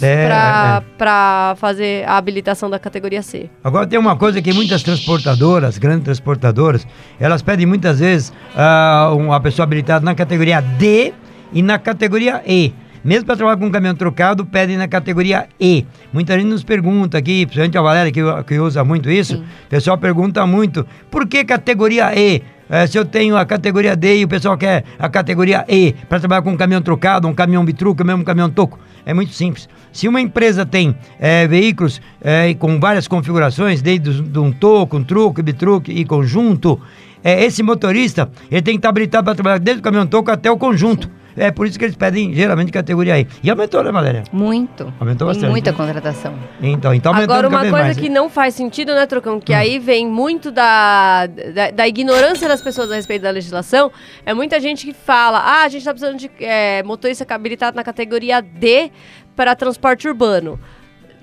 para 0.96 1.52
é. 1.52 1.56
fazer 1.56 2.08
a 2.08 2.16
habilitação 2.16 2.70
da 2.70 2.78
categoria 2.78 3.20
C. 3.20 3.50
Agora 3.62 3.86
tem 3.86 3.98
uma 3.98 4.16
coisa 4.16 4.40
que 4.40 4.50
muitas 4.54 4.82
transportadoras, 4.82 5.76
grandes 5.76 6.04
transportadoras, 6.04 6.86
elas 7.20 7.42
pedem 7.42 7.66
muitas 7.66 8.00
vezes 8.00 8.32
ah, 8.56 9.12
uma 9.14 9.38
pessoa 9.42 9.64
habilitada 9.64 10.02
na 10.02 10.14
categoria 10.14 10.62
D 10.62 11.12
e 11.52 11.60
na 11.60 11.78
categoria 11.78 12.42
E. 12.46 12.72
Mesmo 13.02 13.24
para 13.24 13.36
trabalhar 13.36 13.56
com 13.56 13.66
um 13.66 13.70
caminhão 13.70 13.94
trocado, 13.94 14.44
pedem 14.44 14.76
na 14.76 14.86
categoria 14.86 15.48
E. 15.58 15.86
Muita 16.12 16.34
gente 16.34 16.48
nos 16.48 16.62
pergunta 16.62 17.16
aqui, 17.16 17.46
principalmente 17.46 17.78
a 17.78 17.82
Valéria 17.82 18.12
que, 18.12 18.20
que 18.46 18.58
usa 18.58 18.84
muito 18.84 19.10
isso, 19.10 19.38
o 19.38 19.68
pessoal 19.68 19.96
pergunta 19.96 20.46
muito, 20.46 20.86
por 21.10 21.26
que 21.26 21.44
categoria 21.44 22.14
E? 22.14 22.42
Eh, 22.68 22.86
se 22.86 22.98
eu 22.98 23.04
tenho 23.04 23.36
a 23.36 23.44
categoria 23.44 23.96
D 23.96 24.18
e 24.18 24.24
o 24.24 24.28
pessoal 24.28 24.56
quer 24.56 24.84
a 24.98 25.08
categoria 25.08 25.64
E 25.68 25.92
para 26.08 26.20
trabalhar 26.20 26.42
com 26.42 26.52
um 26.52 26.56
caminhão 26.56 26.80
trocado, 26.80 27.26
um 27.26 27.34
caminhão 27.34 27.64
bitruca, 27.64 28.04
mesmo 28.04 28.20
um 28.20 28.24
caminhão 28.24 28.48
toco, 28.48 28.78
é 29.04 29.12
muito 29.12 29.32
simples. 29.32 29.68
Se 29.92 30.06
uma 30.06 30.20
empresa 30.20 30.64
tem 30.64 30.94
eh, 31.18 31.48
veículos 31.48 32.00
eh, 32.20 32.54
com 32.54 32.78
várias 32.78 33.08
configurações, 33.08 33.82
desde 33.82 34.22
de 34.22 34.38
um 34.38 34.52
toco, 34.52 34.98
um 34.98 35.02
truque, 35.02 35.42
bitruque 35.42 35.90
e 35.90 36.04
conjunto, 36.04 36.80
eh, 37.24 37.44
esse 37.44 37.62
motorista 37.62 38.30
ele 38.50 38.62
tem 38.62 38.74
que 38.74 38.78
estar 38.78 38.90
habilitado 38.90 39.24
para 39.24 39.34
trabalhar 39.34 39.58
desde 39.58 39.80
o 39.80 39.82
caminhão 39.82 40.06
toco 40.06 40.30
até 40.30 40.48
o 40.50 40.56
conjunto. 40.56 41.10
É 41.36 41.50
por 41.50 41.66
isso 41.66 41.78
que 41.78 41.84
eles 41.84 41.96
pedem 41.96 42.32
geralmente 42.34 42.72
categoria 42.72 43.18
E. 43.18 43.26
E 43.42 43.50
aumentou, 43.50 43.82
né, 43.82 43.90
Valéria? 43.92 44.24
Muito. 44.32 44.92
Aumentou 44.98 45.26
Tem 45.26 45.34
bastante, 45.34 45.50
muita 45.50 45.70
né? 45.70 45.76
contratação. 45.76 46.34
Então, 46.60 46.92
então 46.94 47.12
aumentando 47.12 47.32
Agora, 47.32 47.48
uma 47.48 47.60
coisa 47.60 47.72
mais, 47.84 47.96
que 47.96 48.08
né? 48.08 48.14
não 48.14 48.28
faz 48.28 48.54
sentido, 48.54 48.94
né, 48.94 49.06
Trocão? 49.06 49.40
Que 49.40 49.52
Hum. 49.52 49.56
aí 49.56 49.78
vem 49.78 50.06
muito 50.06 50.50
da, 50.50 51.26
da, 51.26 51.70
da 51.70 51.88
ignorância 51.88 52.48
das 52.48 52.60
pessoas 52.60 52.90
a 52.90 52.94
respeito 52.94 53.22
da 53.22 53.30
legislação. 53.30 53.90
É 54.24 54.34
muita 54.34 54.60
gente 54.60 54.84
que 54.86 54.92
fala: 54.92 55.38
ah, 55.38 55.64
a 55.64 55.68
gente 55.68 55.84
tá 55.84 55.92
precisando 55.92 56.18
de 56.18 56.30
é, 56.40 56.82
motorista 56.82 57.26
habilitado 57.34 57.76
na 57.76 57.84
categoria 57.84 58.40
D 58.40 58.90
para 59.36 59.54
transporte 59.54 60.08
urbano. 60.08 60.58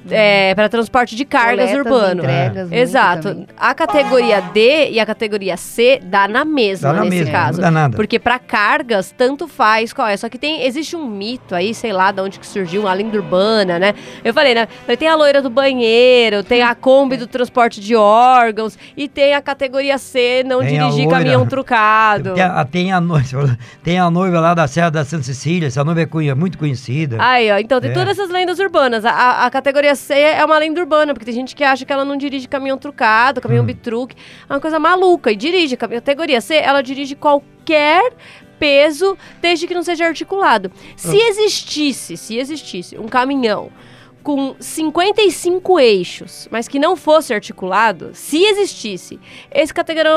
É, 0.09 0.55
para 0.55 0.69
transporte 0.69 1.15
de 1.15 1.25
cargas 1.25 1.69
Coletas, 1.71 1.85
urbano. 1.93 2.21
entregas, 2.23 2.69
muito 2.69 2.73
Exato. 2.81 3.21
também. 3.29 3.47
A 3.57 3.73
categoria 3.73 4.41
D 4.41 4.89
e 4.91 4.99
a 4.99 5.05
categoria 5.05 5.57
C 5.57 5.99
dá 6.03 6.27
na 6.27 6.45
mesma 6.45 6.93
Dá 6.93 6.99
na 6.99 7.03
nesse 7.05 7.17
mesma, 7.17 7.31
caso. 7.31 7.57
não 7.61 7.67
dá 7.67 7.71
nada. 7.71 7.95
Porque 7.95 8.17
para 8.19 8.39
cargas, 8.39 9.13
tanto 9.17 9.47
faz 9.47 9.91
qual 9.91 10.07
é. 10.07 10.15
Só 10.15 10.29
que 10.29 10.37
tem, 10.37 10.63
existe 10.65 10.95
um 10.95 11.05
mito 11.05 11.53
aí, 11.53 11.73
sei 11.73 11.91
lá 11.91 12.11
de 12.11 12.21
onde 12.21 12.39
que 12.39 12.45
surgiu, 12.47 12.87
a 12.87 12.93
lenda 12.93 13.17
urbana, 13.17 13.77
né? 13.79 13.93
Eu 14.23 14.33
falei, 14.33 14.53
né? 14.55 14.67
Tem 14.97 15.07
a 15.09 15.15
loira 15.15 15.41
do 15.41 15.49
banheiro, 15.49 16.43
tem 16.43 16.61
a 16.61 16.73
Kombi 16.73 17.17
do 17.17 17.27
transporte 17.27 17.81
de 17.81 17.95
órgãos 17.95 18.77
e 18.95 19.07
tem 19.09 19.33
a 19.33 19.41
categoria 19.41 19.97
C, 19.97 20.43
não 20.45 20.59
Tem 20.59 20.69
dirigir 20.79 21.09
caminhão 21.09 21.45
trucado. 21.45 22.33
Tem 22.33 22.43
a, 22.43 22.65
tem, 22.65 22.91
a 22.93 23.01
noiva, 23.01 23.57
tem 23.83 23.99
a 23.99 24.09
noiva 24.09 24.39
lá 24.39 24.53
da 24.53 24.67
Serra 24.67 24.89
da 24.89 25.03
Santa 25.03 25.23
Cecília, 25.23 25.67
essa 25.67 25.83
noiva 25.83 26.01
é 26.01 26.33
muito 26.35 26.57
conhecida. 26.57 27.17
Aí, 27.19 27.51
ó, 27.51 27.57
então 27.57 27.81
tem 27.81 27.91
É. 27.91 27.93
todas 27.93 28.17
essas 28.17 28.29
lendas 28.29 28.57
urbanas. 28.59 29.03
A, 29.03 29.11
a- 29.11 29.45
a 29.45 29.49
categoria 29.51 29.96
C 29.97 30.13
é 30.13 30.45
uma 30.45 30.57
lenda 30.57 30.79
urbana, 30.79 31.13
porque 31.13 31.25
tem 31.25 31.33
gente 31.33 31.55
que 31.55 31.63
acha 31.63 31.83
que 31.85 31.91
ela 31.91 32.05
não 32.05 32.15
dirige 32.15 32.47
caminhão 32.47 32.77
trucado, 32.77 33.41
caminhão 33.41 33.63
Hum. 33.63 33.67
bitruque. 33.67 34.15
É 34.49 34.53
uma 34.53 34.59
coisa 34.61 34.79
maluca. 34.79 35.31
E 35.31 35.35
dirige. 35.35 35.75
Categoria 35.75 36.39
C, 36.39 36.55
ela 36.55 36.81
dirige 36.81 37.15
qualquer 37.15 38.13
peso, 38.59 39.17
desde 39.41 39.67
que 39.67 39.73
não 39.73 39.83
seja 39.83 40.05
articulado. 40.05 40.71
Se 40.95 41.15
Ah. 41.19 41.27
existisse, 41.29 42.15
se 42.17 42.37
existisse 42.37 42.97
um 42.97 43.07
caminhão 43.07 43.69
com 44.27 44.57
55 44.59 45.79
eixos, 45.79 46.49
mas 46.51 46.67
que 46.67 46.77
não 46.77 46.97
fosse 46.97 47.33
articulado, 47.33 48.09
se 48.11 48.43
existisse, 48.43 49.17
esse, 49.49 49.73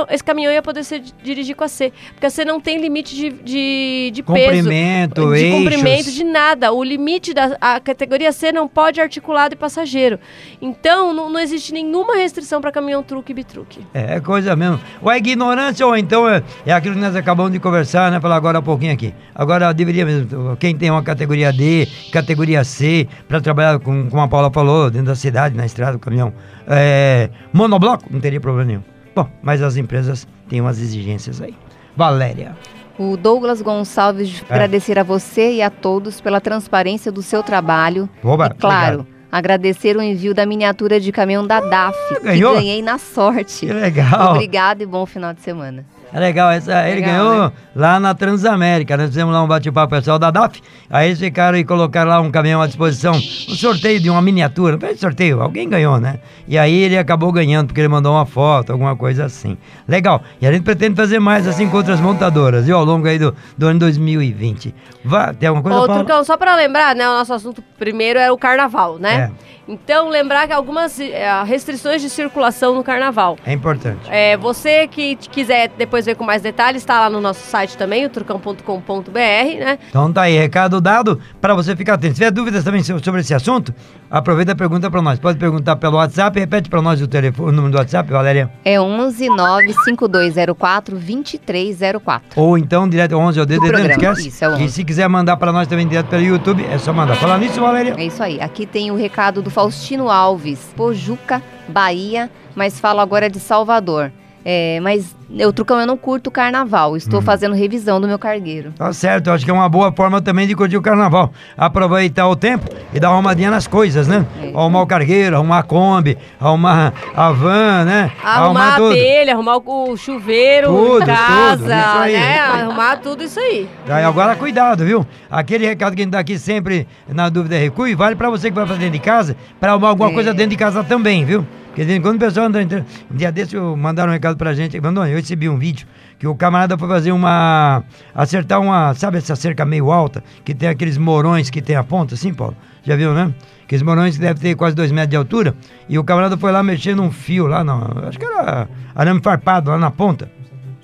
esse 0.09 0.25
caminhão 0.25 0.52
ia 0.52 0.61
poder 0.61 0.83
ser 0.83 1.00
dirigir 1.23 1.55
com 1.55 1.62
a 1.62 1.69
C. 1.69 1.93
Porque 2.12 2.26
a 2.26 2.31
C 2.31 2.45
não 2.45 2.59
tem 2.59 2.81
limite 2.81 3.14
de, 3.14 3.31
de, 3.31 4.11
de 4.12 4.23
peso 4.25 4.64
Comprimento, 4.64 5.33
de 5.33 5.38
eixos. 5.38 5.59
comprimento, 5.61 6.11
de 6.11 6.25
nada. 6.25 6.73
O 6.73 6.83
limite 6.83 7.33
da 7.33 7.79
categoria 7.79 8.33
C 8.33 8.50
não 8.50 8.67
pode 8.67 9.00
articulado 9.00 9.55
e 9.55 9.57
passageiro. 9.57 10.19
Então, 10.61 11.14
não, 11.14 11.31
não 11.31 11.38
existe 11.38 11.73
nenhuma 11.73 12.17
restrição 12.17 12.61
para 12.61 12.73
caminhão 12.73 13.05
truque 13.05 13.31
e 13.31 13.35
bitruque. 13.37 13.79
É, 13.95 14.17
é 14.17 14.21
coisa 14.21 14.57
mesmo. 14.57 14.81
Ou 15.00 15.12
é 15.12 15.19
ignorância 15.19 15.87
ou 15.87 15.97
então 15.97 16.29
é, 16.29 16.43
é 16.67 16.73
aquilo 16.73 16.97
que 16.97 17.00
nós 17.00 17.14
acabamos 17.14 17.52
de 17.52 17.61
conversar, 17.61 18.11
né? 18.11 18.21
Falar 18.21 18.35
agora 18.35 18.59
há 18.59 18.62
pouquinho 18.62 18.93
aqui. 18.93 19.14
Agora 19.33 19.73
deveria 19.73 20.05
mesmo, 20.05 20.57
quem 20.57 20.76
tem 20.76 20.90
uma 20.90 21.05
categoria 21.05 21.52
D, 21.52 21.87
categoria 22.12 22.64
C, 22.64 23.07
para 23.29 23.40
trabalhar 23.40 23.79
com, 23.79 24.00
como 24.09 24.23
a 24.23 24.28
Paula 24.28 24.50
falou, 24.50 24.90
dentro 24.90 25.09
da 25.09 25.14
cidade, 25.14 25.57
na 25.57 25.66
estrada, 25.66 25.97
o 25.97 26.00
caminhão, 26.00 26.33
é, 26.66 27.28
monobloco, 27.52 28.04
não 28.11 28.21
teria 28.21 28.40
problema 28.40 28.66
nenhum. 28.66 28.83
Bom, 29.14 29.29
mas 29.42 29.61
as 29.62 29.77
empresas 29.77 30.27
têm 30.48 30.61
umas 30.61 30.79
exigências 30.81 31.40
aí. 31.40 31.55
Valéria. 31.96 32.57
O 32.98 33.16
Douglas 33.16 33.61
Gonçalves 33.62 34.42
É. 34.48 34.53
agradecer 34.55 34.98
a 34.98 35.03
você 35.03 35.55
e 35.55 35.62
a 35.62 35.70
todos 35.70 36.20
pela 36.20 36.40
transparência 36.40 37.11
do 37.11 37.22
seu 37.22 37.42
trabalho. 37.42 38.09
Oba, 38.22 38.46
e 38.55 38.61
claro, 38.61 39.01
obrigado. 39.01 39.16
agradecer 39.33 39.96
o 39.96 40.03
envio 40.03 40.35
da 40.35 40.44
miniatura 40.46 41.01
de 41.01 41.11
caminhão 41.11 41.46
da 41.46 41.61
DAF, 41.61 41.96
Ganhou? 42.22 42.53
que 42.55 42.59
ganhei 42.61 42.83
na 42.83 42.98
sorte. 42.98 43.66
Que 43.66 43.72
legal. 43.72 44.35
Obrigado 44.35 44.83
e 44.83 44.87
bom 44.87 45.05
final 45.07 45.33
de 45.35 45.40
semana. 45.40 45.85
É 46.12 46.18
legal, 46.18 46.51
essa, 46.51 46.88
ele 46.88 47.01
Legal, 47.01 47.12
ganhou 47.12 47.44
né? 47.44 47.53
lá 47.75 48.01
na 48.01 48.14
Transamérica. 48.14 48.96
Nós 48.96 49.09
fizemos 49.09 49.33
lá 49.33 49.42
um 49.42 49.46
bate-papo 49.46 49.94
pessoal 49.94 50.18
da 50.18 50.31
DAF. 50.31 50.61
Aí 50.90 51.09
eles 51.09 51.20
ficaram 51.20 51.57
e 51.57 51.64
colocaram 51.64 52.11
lá 52.11 52.20
um 52.20 52.31
caminhão 52.31 52.61
à 52.61 52.66
disposição, 52.66 53.12
um 53.14 53.55
sorteio 53.55 54.01
de 54.01 54.11
uma 54.11 54.20
miniatura. 54.20 54.73
Não 54.73 54.81
foi 54.81 54.96
sorteio, 54.96 55.40
alguém 55.40 55.68
ganhou, 55.68 56.01
né? 56.01 56.18
E 56.49 56.59
aí 56.59 56.75
ele 56.75 56.99
acabou 56.99 57.31
ganhando, 57.31 57.68
porque 57.68 57.81
ele 57.81 57.88
mandou 57.88 58.12
uma 58.12 58.27
foto, 58.27 58.73
alguma 58.73 58.96
coisa 58.96 59.25
assim. 59.25 59.57
Legal. 59.87 60.20
E 60.40 60.46
a 60.46 60.53
gente 60.53 60.64
pretende 60.64 60.96
fazer 60.96 61.20
mais 61.20 61.46
assim 61.46 61.68
com 61.68 61.77
outras 61.77 62.01
montadoras, 62.01 62.66
viu? 62.66 62.77
Ao 62.77 62.85
longo 62.85 63.07
aí 63.07 63.18
do, 63.18 63.35
do 63.57 63.66
ano 63.68 63.79
2020. 63.79 64.75
Vá, 65.05 65.33
tem 65.33 65.49
alguma 65.49 65.62
coisa, 65.62 65.92
Ô? 65.92 65.96
Turcão, 65.99 66.25
só 66.25 66.37
para 66.37 66.57
lembrar, 66.57 66.94
né, 66.96 67.09
o 67.09 67.12
nosso 67.12 67.33
assunto 67.33 67.62
primeiro 67.79 68.18
era 68.18 68.33
o 68.33 68.38
carnaval, 68.38 68.99
né? 68.99 69.31
É. 69.46 69.51
Então, 69.70 70.09
lembrar 70.09 70.46
que 70.48 70.52
algumas 70.52 70.98
eh, 70.98 71.42
restrições 71.46 72.02
de 72.02 72.11
circulação 72.11 72.74
no 72.74 72.83
carnaval. 72.83 73.37
É 73.46 73.52
importante. 73.52 74.00
É, 74.09 74.37
você 74.37 74.88
que 74.88 75.14
quiser 75.16 75.70
depois 75.78 76.04
ver 76.06 76.16
com 76.16 76.24
mais 76.24 76.42
detalhes, 76.42 76.83
está 76.83 76.98
lá 77.00 77.09
no 77.09 77.20
nosso 77.20 77.46
site 77.46 77.76
também, 77.76 78.04
o 78.04 78.11
turcão.com.br, 78.11 79.12
né? 79.14 79.78
Então 79.88 80.12
tá 80.12 80.22
aí, 80.22 80.37
recado 80.37 80.80
dado 80.80 81.20
para 81.40 81.54
você 81.54 81.76
ficar 81.76 81.94
atento. 81.94 82.14
Se 82.14 82.20
tiver 82.20 82.30
dúvidas 82.33 82.64
também 82.64 82.83
so- 82.83 82.98
sobre 83.02 83.20
esse 83.20 83.33
assunto, 83.33 83.72
aproveita 84.11 84.52
e 84.52 84.54
pergunta 84.56 84.90
para 84.90 85.00
nós. 85.00 85.18
Pode 85.20 85.38
perguntar 85.38 85.76
pelo 85.76 85.96
WhatsApp, 85.98 86.38
repete 86.40 86.68
para 86.68 86.83
nós 86.83 87.00
o, 87.00 87.06
telefone, 87.06 87.48
o 87.48 87.52
número 87.52 87.72
do 87.72 87.78
WhatsApp, 87.78 88.11
Valéria. 88.11 88.50
É 88.64 88.80
11 88.80 89.28
95204 89.28 90.96
2304. 90.98 92.40
Ou 92.40 92.59
então 92.59 92.88
direto 92.88 93.16
11 93.16 93.40
ou 93.40 93.46
Do 93.46 93.61
DDD, 93.61 93.72
não 93.83 93.90
esquece. 93.90 94.28
Isso, 94.28 94.44
é 94.44 94.48
o 94.48 94.52
E 94.52 94.64
11. 94.64 94.68
se 94.70 94.85
quiser 94.85 95.09
mandar 95.09 95.37
para 95.37 95.52
nós 95.52 95.68
também 95.68 95.87
direto 95.87 96.06
pelo 96.09 96.22
YouTube, 96.22 96.64
é 96.64 96.78
só 96.78 96.92
mandar. 96.92 97.14
Falar 97.16 97.38
nisso, 97.38 97.61
Valéria. 97.61 97.94
É 97.96 98.04
isso 98.04 98.22
aí. 98.22 98.40
Aqui 98.40 98.66
tem 98.66 98.90
o 98.90 98.96
recado 98.96 99.42
do 99.42 99.50
Faustino 99.61 100.09
Alves, 100.09 100.59
Pojuca, 100.75 101.42
Bahia, 101.68 102.31
mas 102.57 102.81
falo 102.81 102.99
agora 102.99 103.29
de 103.29 103.38
Salvador. 103.38 104.11
É, 104.44 104.81
mas 104.81 105.14
eu, 105.37 105.53
Trucão, 105.53 105.79
eu 105.79 105.87
não 105.87 105.96
curto 105.96 106.31
carnaval. 106.31 106.96
Estou 106.96 107.20
fazendo 107.20 107.55
revisão 107.55 108.00
do 108.00 108.09
meu 108.09 108.18
cargueiro. 108.18 108.72
Tá 108.72 108.92
certo, 108.92 109.26
eu 109.26 109.35
acho 109.35 109.44
que 109.44 109.50
é 109.50 109.55
uma 109.55 109.68
boa 109.68 109.92
forma 109.92 110.20
também 110.22 110.46
de 110.46 110.55
curtir 110.55 110.76
o 110.79 110.83
carnaval. 110.83 111.31
Aproveitar 111.57 112.26
o 112.26 112.35
tempo 112.35 112.66
e 112.92 112.98
dar 112.98 113.09
uma 113.09 113.14
arrumadinha 113.16 113.50
nas 113.50 113.66
coisas, 113.66 114.09
né? 114.09 114.24
É. 114.42 114.48
Arrumar 114.48 114.81
o 114.83 114.87
cargueiro, 114.87 115.37
arrumar 115.37 115.59
a 115.59 115.62
Kombi, 115.62 116.16
arrumar 116.40 116.92
a 117.14 117.33
van, 117.33 117.85
né? 117.85 118.11
Arrumar, 118.24 118.74
a 118.74 118.76
tudo. 118.76 118.94
telha, 118.94 119.35
arrumar 119.35 119.57
o 119.59 119.96
chuveiro 119.96 120.68
Tudo, 120.68 121.03
em 121.03 121.07
casa, 121.07 121.57
tudo, 121.59 121.68
né? 121.68 122.38
Arrumar 122.40 122.96
tudo 122.96 123.22
isso 123.22 123.38
aí. 123.38 123.68
Aí 123.88 124.05
agora 124.05 124.35
cuidado, 124.37 124.85
viu? 124.87 125.07
Aquele 125.31 125.66
recado 125.66 125.94
que 125.94 126.00
a 126.00 126.05
gente 126.05 126.12
dá 126.12 126.18
aqui 126.18 126.38
sempre 126.38 126.88
na 127.07 127.29
dúvida 127.29 127.57
recue, 127.59 127.94
vale 127.94 128.16
pra 128.16 128.31
você 128.31 128.48
que 128.48 128.55
vai 128.57 128.66
fazer 128.66 128.81
dentro 128.81 128.94
de 128.94 129.00
casa, 129.05 129.37
pra 129.61 129.72
arrumar 129.72 129.88
alguma 129.88 130.11
É. 130.11 130.14
coisa 130.14 130.33
dentro 130.33 130.50
de 130.50 130.57
casa 130.57 130.83
também, 130.83 131.24
viu? 131.26 131.46
Vez 131.74 131.88
em 131.88 132.00
quando 132.00 132.16
o 132.16 132.18
pessoal 132.18 132.46
anda 132.46 132.61
entrando. 132.62 132.85
Um 133.11 133.16
dia 133.16 133.30
desse 133.33 133.56
mandaram 133.56 134.11
um 134.11 134.12
recado 134.12 134.37
pra 134.37 134.52
gente, 134.52 134.80
mandou, 134.80 135.06
eu 135.06 135.16
recebi 135.16 135.48
um 135.48 135.56
vídeo 135.56 135.87
que 136.18 136.26
o 136.26 136.35
camarada 136.35 136.76
foi 136.76 136.88
fazer 136.88 137.12
uma. 137.12 137.83
acertar 138.14 138.61
uma. 138.61 138.92
Sabe 138.94 139.18
essa 139.18 139.35
cerca 139.35 139.64
meio 139.64 139.90
alta, 139.90 140.22
que 140.44 140.54
tem 140.54 140.68
aqueles 140.68 140.98
morões 140.98 141.48
que 141.48 141.62
tem 141.62 141.76
a 141.76 141.83
ponta, 141.83 142.14
assim, 142.14 142.35
Paulo? 142.35 142.56
Já 142.83 142.96
viu, 142.96 143.14
né? 143.14 143.33
Aqueles 143.64 143.83
morões 143.83 144.16
que 144.16 144.20
devem 144.20 144.42
ter 144.42 144.54
quase 144.54 144.74
dois 144.74 144.92
metros 144.92 145.11
de 145.11 145.16
altura. 145.16 145.54
E 145.88 145.98
o 145.98 146.04
camarada 146.04 146.37
foi 146.37 146.52
lá 146.52 146.62
mexer 146.62 146.94
num 146.94 147.11
fio 147.11 147.46
lá, 147.46 147.64
não, 147.64 147.80
acho 148.06 148.18
que 148.18 148.24
era 148.24 148.68
arame 148.94 149.20
farpado 149.22 149.70
lá 149.70 149.78
na 149.78 149.90
ponta. 149.90 150.30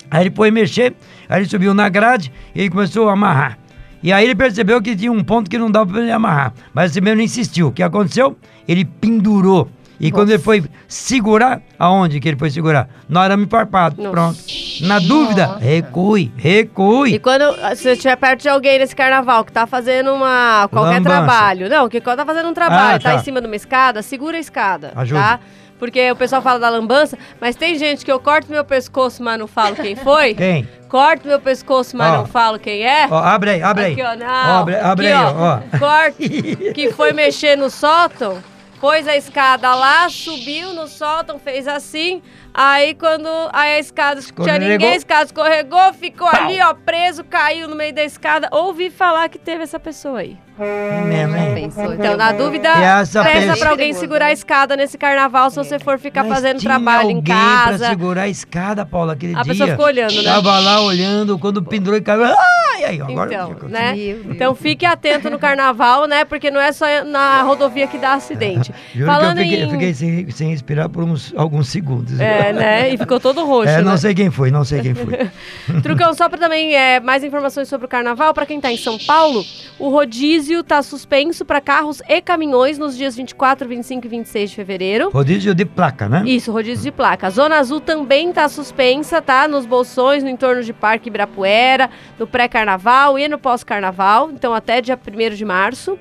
Aí 0.09 0.23
ele 0.23 0.35
foi 0.35 0.51
mexer, 0.51 0.95
aí 1.27 1.41
ele 1.41 1.49
subiu 1.49 1.73
na 1.73 1.89
grade 1.89 2.31
e 2.55 2.61
ele 2.61 2.69
começou 2.69 3.09
a 3.09 3.13
amarrar. 3.13 3.59
E 4.01 4.13
aí 4.13 4.23
ele 4.25 4.35
percebeu 4.35 4.81
que 4.81 4.95
tinha 4.95 5.11
um 5.11 5.23
ponto 5.23 5.49
que 5.49 5.57
não 5.57 5.69
dava 5.69 5.91
pra 5.91 6.01
ele 6.01 6.11
amarrar. 6.11 6.53
Mas 6.73 6.91
esse 6.91 7.01
mesmo 7.01 7.21
insistiu. 7.21 7.67
O 7.67 7.71
que 7.71 7.83
aconteceu? 7.83 8.37
Ele 8.67 8.85
pendurou. 8.85 9.69
E 9.99 10.11
quando 10.11 10.29
ele 10.29 10.39
foi 10.39 10.63
segurar, 10.87 11.61
aonde 11.79 12.19
que 12.19 12.27
ele 12.27 12.37
foi 12.37 12.49
segurar? 12.51 12.87
No 13.09 13.19
arame 13.19 13.47
farpado. 13.47 13.95
Nossa. 14.01 14.11
Pronto. 14.11 14.37
Na 14.81 14.99
dúvida, 14.99 15.57
recue, 15.59 16.31
recue. 16.37 17.13
E 17.15 17.19
quando 17.19 17.41
ah, 17.63 17.75
você 17.75 17.93
estiver 17.93 18.15
perto 18.15 18.41
de 18.41 18.49
alguém 18.49 18.77
nesse 18.79 18.95
carnaval 18.95 19.43
que 19.43 19.51
tá 19.51 19.65
fazendo 19.65 20.13
uma 20.13 20.67
qualquer 20.71 20.97
Lambança. 20.99 21.09
trabalho, 21.15 21.69
não, 21.69 21.89
que 21.89 21.99
quando 21.99 22.17
tá 22.17 22.25
fazendo 22.25 22.49
um 22.49 22.53
trabalho, 22.53 22.97
Ah, 22.97 22.99
tá. 22.99 23.09
tá. 23.11 23.15
em 23.15 23.23
cima 23.23 23.41
de 23.41 23.47
uma 23.47 23.55
escada, 23.55 24.01
segura 24.03 24.37
a 24.37 24.39
escada, 24.39 24.91
Ajuda. 24.95 25.19
tá? 25.19 25.39
Porque 25.79 26.11
o 26.11 26.15
pessoal 26.15 26.41
fala 26.41 26.59
da 26.59 26.69
lambança, 26.69 27.15
mas 27.39 27.55
tem 27.55 27.75
gente 27.77 28.03
que 28.03 28.11
eu 28.11 28.19
corto 28.19 28.51
meu 28.51 28.65
pescoço, 28.65 29.21
mas 29.21 29.37
não 29.37 29.45
falo 29.45 29.75
quem 29.75 29.95
foi. 29.95 30.33
Quem? 30.35 30.67
Corto 30.89 31.27
meu 31.27 31.39
pescoço, 31.39 31.95
mas 31.95 32.13
Ó. 32.13 32.17
não 32.19 32.25
falo 32.25 32.57
quem 32.57 32.81
é. 32.83 33.07
Ó, 33.11 33.17
abre 33.17 33.49
aí, 33.51 33.61
abre 33.61 33.83
aí. 33.85 33.91
Aqui, 33.93 34.01
ó, 34.01 34.15
não. 34.15 34.25
Ó, 34.25 34.59
abre 34.61 34.75
abre 34.75 35.11
Aqui, 35.11 35.23
aí, 35.23 35.33
ó. 35.35 35.59
ó. 35.73 35.77
Corto, 35.77 36.17
que 36.73 36.91
foi 36.93 37.11
mexer 37.13 37.55
no 37.57 37.69
sótão, 37.69 38.37
pôs 38.79 39.07
a 39.07 39.15
escada 39.15 39.73
lá, 39.75 40.09
subiu 40.09 40.73
no 40.73 40.87
sótão, 40.87 41.39
fez 41.39 41.67
assim. 41.67 42.21
Aí 42.59 42.95
quando 42.95 43.29
aí 43.53 43.75
a 43.75 43.79
escada, 43.79 44.19
tinha 44.19 44.57
ninguém, 44.57 44.93
a 44.93 44.95
escada 44.95 45.25
escorregou, 45.25 45.93
ficou 45.93 46.27
ali, 46.27 46.59
ó, 46.59 46.73
preso, 46.73 47.23
caiu 47.23 47.67
no 47.67 47.75
meio 47.75 47.93
da 47.93 48.03
escada. 48.03 48.49
Ouvi 48.51 48.89
falar 48.89 49.29
que 49.29 49.37
teve 49.37 49.61
essa 49.61 49.79
pessoa 49.79 50.21
aí. 50.21 50.35
É 50.59 51.53
pensou? 51.53 51.93
Então, 51.93 52.17
na 52.17 52.31
dúvida, 52.31 52.73
peça 52.73 53.23
pessoa- 53.23 53.57
pra 53.57 53.69
alguém 53.69 53.93
segurar 53.93 54.25
a 54.27 54.31
escada 54.31 54.75
nesse 54.75 54.97
carnaval 54.97 55.51
se 55.51 55.55
você 55.57 55.77
for 55.77 55.99
ficar 55.99 56.23
Mas 56.23 56.33
fazendo 56.33 56.59
tinha 56.59 56.73
trabalho 56.73 57.11
em 57.11 57.21
casa. 57.21 57.77
pra 57.77 57.89
segurar 57.89 58.21
a 58.23 58.27
escada, 58.27 58.83
Paula, 58.83 59.13
aquele 59.13 59.35
A 59.35 59.43
dia. 59.43 59.51
pessoa 59.53 59.69
ficou 59.69 59.85
olhando, 59.85 60.15
né? 60.15 60.23
Tava 60.23 60.59
lá 60.59 60.81
olhando, 60.81 61.37
quando 61.37 61.61
pendurou 61.61 61.95
e 61.99 62.01
caiu. 62.01 62.23
Ai, 62.25 62.83
aí, 62.85 62.99
agora. 63.01 63.31
Então, 63.33 63.69
né? 63.69 63.93
Então 64.29 64.55
fique 64.55 64.83
atento 64.83 65.29
no 65.29 65.37
carnaval, 65.37 66.07
né? 66.07 66.25
Porque 66.25 66.49
não 66.49 66.59
é 66.59 66.71
só 66.71 66.85
na 67.05 67.43
rodovia 67.43 67.85
que 67.85 67.99
dá 67.99 68.13
acidente. 68.17 68.73
Juro 68.95 69.11
Falando 69.11 69.37
que 69.37 69.41
eu 69.43 69.45
fiquei, 69.45 69.59
em... 69.59 69.63
eu 69.63 69.69
fiquei 69.69 69.93
sem, 69.93 70.29
sem 70.31 70.49
respirar 70.49 70.89
por 70.89 71.03
uns, 71.03 71.31
alguns 71.37 71.69
segundos. 71.69 72.19
É, 72.19 72.46
né? 72.53 72.93
E 72.93 72.97
ficou 72.97 73.19
todo 73.19 73.45
roxo, 73.45 73.69
É, 73.69 73.81
não 73.81 73.91
né? 73.91 73.97
sei 73.97 74.13
quem 74.13 74.29
foi, 74.31 74.51
não 74.51 74.63
sei 74.63 74.81
quem 74.81 74.93
foi. 74.93 75.29
Trucão, 75.81 76.13
só 76.13 76.27
para 76.29 76.37
também 76.37 76.75
é, 76.75 76.99
mais 76.99 77.23
informações 77.23 77.67
sobre 77.67 77.85
o 77.85 77.89
carnaval, 77.89 78.33
para 78.33 78.45
quem 78.45 78.59
tá 78.59 78.71
em 78.71 78.77
São 78.77 78.97
Paulo, 78.99 79.43
o 79.79 79.89
rodízio 79.89 80.63
tá 80.63 80.81
suspenso 80.81 81.45
para 81.45 81.61
carros 81.61 82.01
e 82.07 82.21
caminhões 82.21 82.77
nos 82.77 82.95
dias 82.97 83.15
24, 83.15 83.67
25 83.67 84.05
e 84.05 84.09
26 84.09 84.49
de 84.49 84.55
fevereiro. 84.55 85.09
Rodízio 85.09 85.53
de 85.53 85.65
placa, 85.65 86.07
né? 86.09 86.23
Isso, 86.25 86.51
rodízio 86.51 86.83
de 86.83 86.91
placa. 86.91 87.27
A 87.27 87.29
Zona 87.29 87.57
Azul 87.57 87.79
também 87.79 88.31
tá 88.31 88.47
suspensa, 88.49 89.21
tá? 89.21 89.47
Nos 89.47 89.65
bolsões, 89.65 90.23
no 90.23 90.29
entorno 90.29 90.63
de 90.63 90.73
Parque 90.73 91.09
Ibirapuera, 91.09 91.89
no 92.17 92.25
pré-carnaval 92.27 93.17
e 93.19 93.27
no 93.27 93.37
pós-carnaval. 93.37 94.29
Então, 94.33 94.53
até 94.53 94.81
dia 94.81 94.97
1 94.97 95.35
de 95.35 95.45
março, 95.45 95.97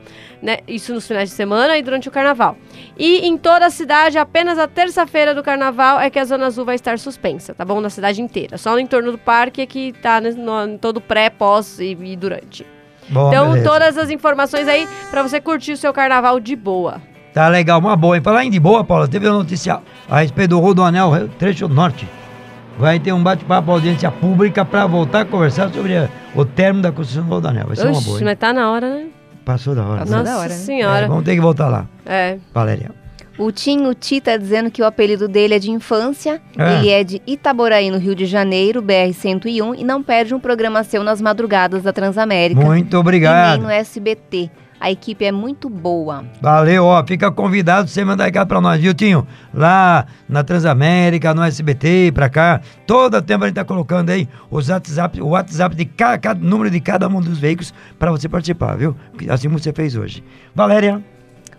né? 0.46 0.58
Isso 0.68 0.94
nos 0.94 1.06
finais 1.06 1.28
de 1.28 1.34
semana 1.34 1.76
e 1.76 1.82
durante 1.82 2.08
o 2.08 2.12
carnaval. 2.12 2.56
E 2.96 3.26
em 3.26 3.36
toda 3.36 3.66
a 3.66 3.70
cidade, 3.70 4.16
apenas 4.16 4.58
a 4.58 4.68
terça-feira 4.68 5.34
do 5.34 5.42
carnaval 5.42 5.98
é 6.00 6.08
que 6.08 6.18
a 6.18 6.24
Zona 6.24 6.46
Azul 6.46 6.64
vai 6.64 6.76
estar 6.76 6.98
suspensa, 6.98 7.52
tá 7.52 7.64
bom? 7.64 7.80
Na 7.80 7.90
cidade 7.90 8.22
inteira. 8.22 8.56
Só 8.56 8.72
no 8.72 8.78
entorno 8.78 9.10
do 9.12 9.18
parque 9.18 9.60
é 9.60 9.66
que 9.66 9.92
tá 10.00 10.20
no, 10.20 10.30
no- 10.32 10.74
em 10.74 10.78
todo 10.78 11.00
pré, 11.00 11.28
pós 11.28 11.80
e, 11.80 11.96
e 12.00 12.16
durante. 12.16 12.64
Bom, 13.08 13.28
então, 13.28 13.48
beleza. 13.50 13.68
todas 13.68 13.98
as 13.98 14.08
informações 14.10 14.66
aí 14.68 14.88
pra 15.10 15.22
você 15.22 15.40
curtir 15.40 15.72
o 15.72 15.76
seu 15.76 15.92
carnaval 15.92 16.38
de 16.40 16.54
boa. 16.56 17.00
Tá 17.34 17.48
legal, 17.48 17.78
uma 17.80 17.94
boa. 17.96 18.16
hein? 18.16 18.22
Falar 18.22 18.44
em 18.44 18.50
de 18.50 18.58
boa, 18.60 18.82
Paula, 18.84 19.06
teve 19.08 19.28
uma 19.28 19.38
notícia 19.38 19.80
a 20.08 20.20
respeito 20.20 20.50
do 20.50 20.60
Rodoanel 20.60 21.28
Trecho 21.38 21.68
Norte. 21.68 22.08
Vai 22.78 22.98
ter 23.00 23.12
um 23.12 23.22
bate-papo, 23.22 23.70
audiência 23.72 24.10
pública, 24.10 24.64
para 24.64 24.86
voltar 24.86 25.20
a 25.20 25.24
conversar 25.24 25.70
sobre 25.70 25.96
a- 25.96 26.08
o 26.34 26.44
término 26.44 26.82
da 26.82 26.92
construção 26.92 27.24
do 27.24 27.30
Rodoanel. 27.34 27.66
Vai 27.66 27.76
ser 27.76 27.86
uma 27.88 27.92
Oxe, 27.98 28.04
boa, 28.06 28.18
hein? 28.18 28.24
mas 28.24 28.38
tá 28.38 28.52
na 28.52 28.70
hora, 28.70 28.88
né? 28.94 29.06
Passou 29.46 29.76
da 29.76 29.84
hora. 29.86 30.00
Passou 30.00 30.16
né? 30.18 30.22
da 30.24 30.30
Nossa 30.30 30.40
hora, 30.42 30.48
né? 30.48 30.54
É, 30.54 30.58
senhora. 30.58 31.06
vamos 31.08 31.24
ter 31.24 31.34
que 31.36 31.40
voltar 31.40 31.68
lá, 31.68 31.86
É. 32.04 32.36
Valéria. 32.52 32.90
O 33.38 33.52
Tinho 33.52 33.94
Ti 33.94 34.20
tá 34.20 34.36
dizendo 34.36 34.70
que 34.70 34.80
o 34.82 34.84
apelido 34.86 35.28
dele 35.28 35.54
é 35.54 35.58
de 35.58 35.70
infância. 35.70 36.40
Ah. 36.58 36.72
Ele 36.80 36.88
é 36.88 37.04
de 37.04 37.22
Itaboraí, 37.26 37.90
no 37.90 37.98
Rio 37.98 38.14
de 38.14 38.24
Janeiro, 38.26 38.82
BR-101, 38.82 39.74
e 39.78 39.84
não 39.84 40.02
perde 40.02 40.34
um 40.34 40.40
programa 40.40 40.82
seu 40.82 41.04
nas 41.04 41.20
madrugadas 41.20 41.82
da 41.84 41.92
Transamérica. 41.92 42.60
Muito 42.60 42.96
E 42.96 42.98
obrigado. 42.98 43.58
nem 43.58 43.62
no 43.66 43.70
SBT. 43.70 44.50
A 44.80 44.90
equipe 44.90 45.24
é 45.24 45.32
muito 45.32 45.68
boa. 45.68 46.24
Valeu, 46.40 46.84
ó. 46.84 47.04
Fica 47.06 47.30
convidado 47.30 47.88
você 47.88 48.04
mandar 48.04 48.24
recado 48.24 48.48
pra 48.48 48.60
nós, 48.60 48.80
viu, 48.80 48.92
Tinho? 48.92 49.26
Lá 49.52 50.06
na 50.28 50.44
Transamérica, 50.44 51.34
no 51.34 51.42
SBT, 51.42 52.12
pra 52.12 52.28
cá. 52.28 52.60
Todo 52.86 53.20
tempo 53.22 53.44
a 53.44 53.46
gente 53.46 53.56
tá 53.56 53.64
colocando 53.64 54.10
aí 54.10 54.28
os 54.50 54.68
WhatsApp, 54.68 55.20
o 55.20 55.28
WhatsApp 55.28 55.74
de 55.74 55.84
cada, 55.84 56.18
cada 56.18 56.40
número 56.40 56.70
de 56.70 56.80
cada 56.80 57.08
um 57.08 57.20
dos 57.20 57.38
veículos 57.38 57.72
pra 57.98 58.10
você 58.10 58.28
participar, 58.28 58.76
viu? 58.76 58.94
Assim 59.28 59.48
como 59.48 59.58
você 59.58 59.72
fez 59.72 59.96
hoje. 59.96 60.22
Valéria. 60.54 61.02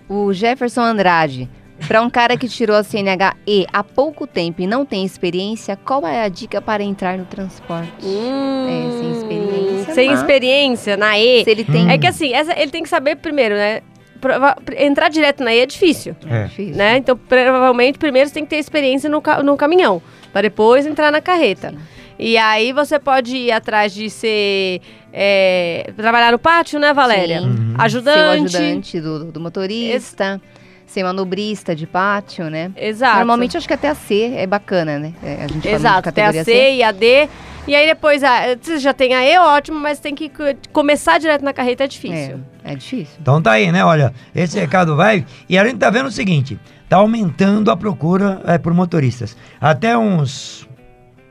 O 0.08 0.32
Jefferson 0.32 0.82
Andrade. 0.82 1.50
Para 1.88 2.02
um 2.02 2.10
cara 2.10 2.36
que 2.38 2.48
tirou 2.48 2.76
a 2.76 2.84
CNHE 2.84 3.68
há 3.72 3.84
pouco 3.84 4.26
tempo 4.26 4.62
e 4.62 4.68
não 4.68 4.86
tem 4.86 5.06
experiência, 5.06 5.76
qual 5.78 6.06
é 6.08 6.24
a 6.24 6.28
dica 6.30 6.62
para 6.62 6.82
entrar 6.84 7.18
no 7.18 7.26
transporte? 7.26 7.92
Hum, 8.04 8.66
É, 8.68 9.00
sem 9.00 9.12
experiência, 9.12 9.94
Sem 9.94 10.10
mas- 10.10 10.20
experiência 10.20 10.98
na 10.98 11.20
E. 11.20 11.44
Se 11.44 11.50
ele 11.52 11.64
tem. 11.64 11.86
Hum. 11.86 11.90
É 11.90 11.98
que 11.98 12.08
assim, 12.08 12.34
essa- 12.34 12.60
ele 12.60 12.72
tem 12.72 12.84
que 12.84 12.90
saber 12.90 13.16
primeiro, 13.18 13.56
né? 13.56 13.82
Prova- 14.20 14.56
entrar 14.78 15.10
direto 15.10 15.44
na 15.44 15.54
E 15.54 15.60
é 15.60 15.66
difícil, 15.68 16.16
É. 16.28 16.46
Difícil. 16.46 16.76
né? 16.76 16.98
Então, 16.98 17.16
provavelmente, 17.16 18.00
primeiro 18.00 18.28
você 18.28 18.34
tem 18.34 18.44
que 18.44 18.50
ter 18.50 18.58
experiência 18.58 19.08
no, 19.10 19.22
ca- 19.22 19.44
no 19.44 19.56
caminhão, 19.56 20.02
para 20.34 20.42
depois 20.42 20.88
entrar 20.88 21.12
na 21.12 21.22
carreta. 21.22 21.70
Sim. 21.70 21.78
E 22.20 22.36
aí 22.36 22.74
você 22.74 22.98
pode 22.98 23.38
ir 23.38 23.52
atrás 23.52 23.94
de 23.94 24.10
ser. 24.10 24.82
é, 25.20 25.92
trabalhar 25.96 26.32
no 26.32 26.40
pátio, 26.40 26.80
né, 26.80 26.94
Valéria? 26.94 27.40
Sim. 27.42 27.48
Uhum. 27.48 27.74
Ajudante. 27.78 28.18
Ser 28.20 28.26
o 28.26 28.32
ajudante 28.32 29.02
do, 29.02 29.32
do 29.32 29.40
motorista, 29.40 30.42
ser 30.88 31.04
manobrista 31.04 31.76
de 31.76 31.86
pátio, 31.86 32.50
né? 32.50 32.72
Exato. 32.76 33.18
Normalmente 33.18 33.56
acho 33.58 33.68
que 33.68 33.74
até 33.74 33.90
a 33.90 33.96
C 33.96 34.34
é 34.36 34.48
bacana, 34.48 34.98
né? 34.98 35.14
É, 35.22 35.44
a 35.44 35.48
gente 35.48 35.68
Exato, 35.68 36.12
tem 36.12 36.24
a 36.24 36.28
categoria 36.32 36.44
C 36.44 36.74
e 36.76 36.84
a 36.84 36.92
D. 36.92 37.30
E 37.68 37.76
aí 37.76 37.86
depois, 37.86 38.24
a, 38.24 38.56
você 38.60 38.80
já 38.80 38.94
tem 38.94 39.14
a 39.14 39.22
E, 39.24 39.38
ótimo, 39.38 39.78
mas 39.78 40.00
tem 40.00 40.16
que 40.16 40.30
co- 40.30 40.44
começar 40.72 41.18
direto 41.20 41.44
na 41.44 41.52
carreta 41.52 41.84
é 41.84 41.88
difícil. 41.88 42.40
É, 42.64 42.72
é 42.72 42.76
difícil. 42.76 43.18
Então 43.22 43.42
tá 43.42 43.52
aí, 43.52 43.70
né? 43.72 43.84
Olha, 43.84 44.14
esse 44.34 44.58
recado 44.58 44.96
vai. 44.96 45.26
E 45.50 45.58
a 45.58 45.66
gente 45.66 45.78
tá 45.78 45.90
vendo 45.90 46.08
o 46.08 46.12
seguinte: 46.12 46.58
tá 46.88 46.96
aumentando 46.98 47.70
a 47.70 47.76
procura 47.76 48.42
é, 48.46 48.58
por 48.58 48.74
motoristas. 48.74 49.36
Até 49.60 49.98
uns 49.98 50.66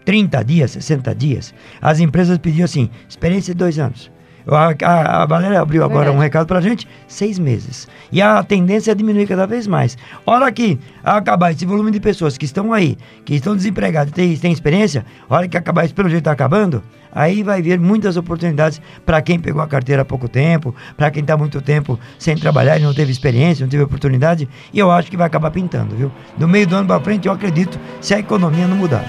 30 0.05 0.45
dias, 0.45 0.73
60 0.73 1.15
dias, 1.15 1.55
as 1.81 2.01
empresas 2.01 2.37
pediam 2.37 2.67
assim: 2.67 2.91
experiência 3.09 3.55
de 3.55 3.59
dois 3.59 3.79
anos. 3.79 4.11
A, 4.49 4.75
a- 4.85 5.23
a 5.23 5.27
Valéria 5.27 5.61
abriu 5.61 5.83
agora 5.83 6.01
Verdade. 6.05 6.17
um 6.19 6.21
recado 6.21 6.47
pra 6.47 6.61
gente: 6.61 6.87
seis 7.09 7.39
meses. 7.39 7.89
E 8.13 8.23
a 8.23 8.43
tendência 8.43 8.93
é 8.93 8.95
diminuir 8.95 9.27
cada 9.27 9.47
vez 9.47 9.67
mais. 9.67 9.99
Hora 10.25 10.51
que 10.53 10.79
acabar 11.03 11.51
esse 11.53 11.67
volume 11.67 11.91
de 11.91 11.99
pessoas 12.01 12.39
que 12.39 12.45
estão 12.45 12.73
aí, 12.73 12.97
que 13.25 13.35
estão 13.35 13.57
desempregadas 13.57 14.11
e 14.11 14.15
têm, 14.15 14.37
têm 14.37 14.53
experiência, 14.53 15.05
hora 15.29 15.49
que 15.49 15.57
acabar 15.57 15.85
isso 15.85 15.95
pelo 15.95 16.09
jeito 16.09 16.25
tá 16.25 16.33
acabando, 16.33 16.83
aí 17.13 17.43
vai 17.43 17.61
vir 17.61 17.81
muitas 17.81 18.17
oportunidades 18.17 18.81
para 19.05 19.21
quem 19.21 19.39
pegou 19.41 19.61
a 19.63 19.67
carteira 19.67 20.03
há 20.03 20.05
pouco 20.05 20.29
tempo, 20.29 20.73
para 20.97 21.11
quem 21.11 21.23
está 21.23 21.37
muito 21.37 21.61
tempo 21.61 21.99
sem 22.19 22.37
trabalhar 22.37 22.79
e 22.79 22.83
não 22.83 22.95
teve 22.95 23.11
experiência, 23.11 23.65
não 23.65 23.71
teve 23.71 23.83
oportunidade, 23.83 24.49
e 24.73 24.79
eu 24.79 24.91
acho 24.93 25.11
que 25.11 25.17
vai 25.17 25.27
acabar 25.27 25.51
pintando, 25.51 25.97
viu? 25.97 26.13
Do 26.37 26.47
meio 26.47 26.67
do 26.67 26.77
ano 26.77 26.87
para 26.87 27.01
frente, 27.01 27.27
eu 27.27 27.33
acredito, 27.33 27.79
se 28.01 28.15
a 28.15 28.19
economia 28.21 28.69
não 28.69 28.77
mudar. 28.77 29.05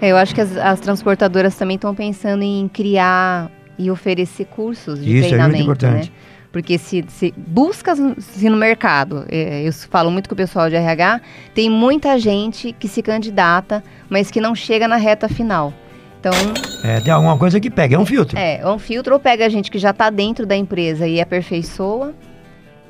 É, 0.00 0.08
eu 0.08 0.16
acho 0.16 0.34
que 0.34 0.40
as, 0.40 0.56
as 0.56 0.80
transportadoras 0.80 1.54
também 1.54 1.76
estão 1.76 1.94
pensando 1.94 2.42
em 2.42 2.68
criar 2.68 3.50
e 3.78 3.90
oferecer 3.90 4.46
cursos 4.46 4.98
de 4.98 5.04
Isso 5.04 5.10
é 5.10 5.12
muito 5.14 5.28
treinamento, 5.28 5.62
importante. 5.62 6.10
né? 6.10 6.16
Porque 6.52 6.78
se, 6.78 7.04
se 7.08 7.34
busca 7.36 7.94
se 8.18 8.48
no 8.48 8.56
mercado, 8.56 9.26
é, 9.28 9.62
eu 9.68 9.72
falo 9.72 10.10
muito 10.10 10.26
com 10.28 10.34
o 10.34 10.36
pessoal 10.36 10.70
de 10.70 10.76
RH, 10.76 11.20
tem 11.54 11.68
muita 11.68 12.18
gente 12.18 12.72
que 12.78 12.88
se 12.88 13.02
candidata, 13.02 13.84
mas 14.08 14.30
que 14.30 14.40
não 14.40 14.54
chega 14.54 14.88
na 14.88 14.96
reta 14.96 15.28
final. 15.28 15.72
Então, 16.18 16.32
É, 16.82 16.98
tem 17.00 17.12
alguma 17.12 17.36
coisa 17.36 17.60
que 17.60 17.70
pega, 17.70 17.96
é 17.96 17.98
um 17.98 18.06
filtro. 18.06 18.38
é, 18.38 18.60
é 18.60 18.66
um 18.68 18.78
filtro 18.78 19.12
ou 19.12 19.20
pega 19.20 19.44
a 19.44 19.48
gente 19.50 19.70
que 19.70 19.78
já 19.78 19.90
está 19.90 20.08
dentro 20.08 20.46
da 20.46 20.56
empresa 20.56 21.06
e 21.06 21.20
aperfeiçoa, 21.20 22.14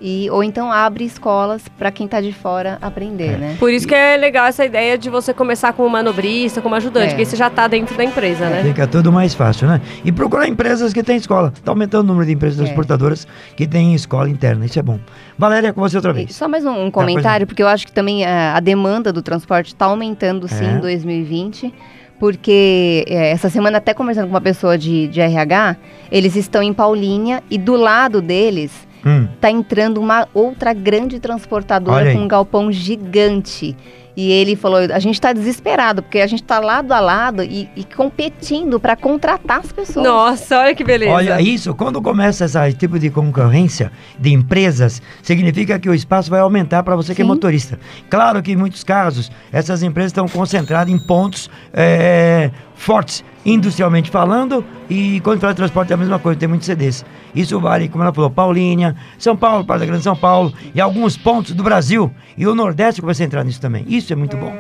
e, 0.01 0.29
ou 0.31 0.45
então 0.45 0.71
abre 0.71 1.05
escolas 1.05 1.63
para 1.79 1.91
quem 1.91 2.05
está 2.07 2.21
de 2.21 2.33
fora 2.33 2.77
aprender, 2.83 3.33
É. 3.35 3.37
né? 3.37 3.57
Por 3.59 3.71
isso 3.73 3.87
que 3.89 3.95
é 3.95 4.17
legal 4.17 4.47
essa 4.47 4.65
ideia 4.65 4.99
de 4.99 5.09
você 5.09 5.33
começar 5.33 5.73
como 5.73 5.89
manobrista, 5.89 6.61
como 6.61 6.75
ajudante, 6.75 7.07
É. 7.07 7.09
porque 7.11 7.25
você 7.25 7.37
já 7.37 7.49
tá 7.49 7.67
dentro 7.67 7.97
da 7.97 8.05
empresa, 8.05 8.49
né? 8.51 8.63
Fica 8.63 8.87
tudo 8.87 9.11
mais 9.11 9.35
fácil, 9.35 9.67
né? 9.69 9.81
E 10.05 10.13
procurar 10.13 10.47
empresas 10.49 10.93
que 10.93 11.03
têm 11.03 11.17
escola. 11.17 11.53
Está 11.55 11.73
aumentando 11.73 12.05
o 12.05 12.09
número 12.09 12.27
de 12.27 12.33
empresas 12.33 12.59
É. 12.61 12.65
transportadoras 12.65 13.27
que 13.57 13.67
têm 13.67 13.95
escola 13.95 14.29
interna. 14.29 14.67
Isso 14.67 14.79
é 14.79 14.83
bom. 14.83 14.99
Valéria, 15.39 15.73
com 15.73 15.81
você 15.81 15.97
outra 15.97 16.11
E 16.13 16.15
vez. 16.15 16.35
Só 16.37 16.47
mais 16.47 16.65
um, 16.65 16.85
um 16.87 16.91
comentário, 16.91 17.47
porque 17.47 17.63
eu 17.63 17.69
acho 17.69 17.87
que 17.87 17.93
também 17.93 18.25
a, 18.25 18.55
a 18.57 18.61
demanda 18.61 19.13
do 19.13 19.23
transporte 19.23 19.69
está 19.69 19.87
aumentando 19.87 20.47
sim 20.49 20.65
É. 20.67 20.73
em 20.73 20.81
2020. 20.81 21.73
Porque 22.19 23.05
é, 23.09 23.31
essa 23.31 23.51
semana, 23.51 23.77
até 23.79 23.93
conversando 23.93 24.25
com 24.25 24.31
uma 24.31 24.41
pessoa 24.41 24.79
de, 24.79 25.07
de 25.09 25.21
RH, 25.21 25.77
eles 26.11 26.35
estão 26.35 26.63
em 26.63 26.73
Paulinha 26.73 27.43
e 27.51 27.59
do 27.59 27.77
lado 27.77 28.23
deles 28.23 28.86
Hum, 29.07 29.29
tá 29.41 29.49
entrando 29.49 29.99
uma 29.99 30.27
outra 30.35 30.73
grande 30.73 31.21
transportadora 31.21 32.13
com 32.13 32.19
um 32.19 32.29
galpão 32.29 32.73
gigante. 32.73 33.77
E 34.17 34.33
ele 34.33 34.57
falou: 34.57 34.79
a 34.79 34.99
gente 34.99 35.15
está 35.15 35.33
desesperado, 35.33 36.03
porque 36.03 36.21
a 36.21 36.27
gente 36.27 36.43
está 36.43 36.59
lado 36.59 36.91
a 36.93 36.99
lado 36.99 37.43
e, 37.43 37.69
e 37.77 37.85
competindo 37.85 38.81
para 38.81 38.97
contratar 38.97 39.59
as 39.59 39.71
pessoas. 39.71 40.07
Nossa, 40.07 40.59
olha 40.59 40.75
que 40.75 40.83
beleza. 40.83 41.13
Olha 41.13 41.41
isso, 41.41 41.75
quando 41.75 42.01
começa 42.01 42.47
esse 42.47 42.73
tipo 42.73 42.99
de 42.99 43.11
concorrência 43.11 43.93
de 44.19 44.33
empresas, 44.33 45.03
significa 45.23 45.79
que 45.79 45.89
o 45.89 45.95
espaço 45.95 46.31
vai 46.31 46.41
aumentar 46.41 46.83
para 46.83 46.97
você 46.97 47.15
que 47.15 47.21
é 47.21 47.25
Sim. 47.25 47.29
motorista. 47.29 47.79
Claro 48.09 48.43
que 48.43 48.53
em 48.53 48.57
muitos 48.57 48.83
casos, 48.83 49.31
essas 49.53 49.83
empresas 49.83 50.13
estão 50.13 50.27
concentradas 50.27 50.93
em 50.93 50.99
pontos 50.99 51.51
é, 51.75 52.51
fortes, 52.77 53.25
industrialmente 53.45 54.11
falando, 54.11 54.65
e 54.89 55.21
quando 55.21 55.41
fala 55.41 55.53
de 55.53 55.57
transporte 55.57 55.91
é 55.91 55.95
a 55.95 55.97
mesma 55.97 56.19
coisa, 56.19 56.39
tem 56.39 56.49
muitos 56.49 56.67
CDs. 56.67 57.05
Isso 57.35 57.59
vale, 57.59 57.89
como 57.89 58.05
ela 58.05 58.13
falou, 58.13 58.31
Paulínia, 58.31 58.95
São 59.19 59.37
Paulo, 59.37 59.65
Praia 59.65 59.81
da 59.81 59.87
Grande 59.87 60.05
São 60.05 60.15
Paulo, 60.15 60.53
e 60.75 60.81
alguns 60.81 61.17
pontos 61.17 61.53
do 61.53 61.63
Brasil, 61.63 62.13
e 62.37 62.47
o 62.47 62.55
Nordeste 62.55 63.01
começa 63.01 63.23
a 63.23 63.27
entrar 63.27 63.43
nisso 63.43 63.61
também. 63.61 63.85
Isso 63.89 64.13
é 64.13 64.17
muito 64.17 64.37
bom. 64.37 64.53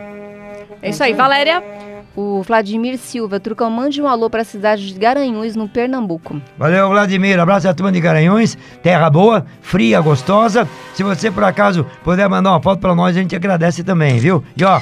É 0.82 0.90
isso 0.90 1.04
aí, 1.04 1.12
Valéria. 1.12 1.62
O 2.16 2.42
Vladimir 2.42 2.96
Silva, 2.96 3.38
Trucão, 3.38 3.70
mande 3.70 4.00
um 4.00 4.06
alô 4.06 4.30
para 4.30 4.40
a 4.40 4.44
cidade 4.44 4.90
de 4.90 4.98
Garanhuns, 4.98 5.54
no 5.54 5.68
Pernambuco. 5.68 6.40
Valeu, 6.56 6.88
Vladimir. 6.88 7.38
Abraço 7.38 7.68
a 7.68 7.74
turma 7.74 7.92
de 7.92 8.00
Garanhuns. 8.00 8.56
Terra 8.82 9.10
boa, 9.10 9.44
fria, 9.60 10.00
gostosa. 10.00 10.66
Se 10.94 11.02
você, 11.02 11.30
por 11.30 11.44
acaso, 11.44 11.84
puder 12.02 12.26
mandar 12.26 12.52
uma 12.52 12.62
foto 12.62 12.80
para 12.80 12.94
nós, 12.94 13.14
a 13.14 13.20
gente 13.20 13.36
agradece 13.36 13.84
também, 13.84 14.18
viu? 14.18 14.42
E 14.56 14.64
ó, 14.64 14.80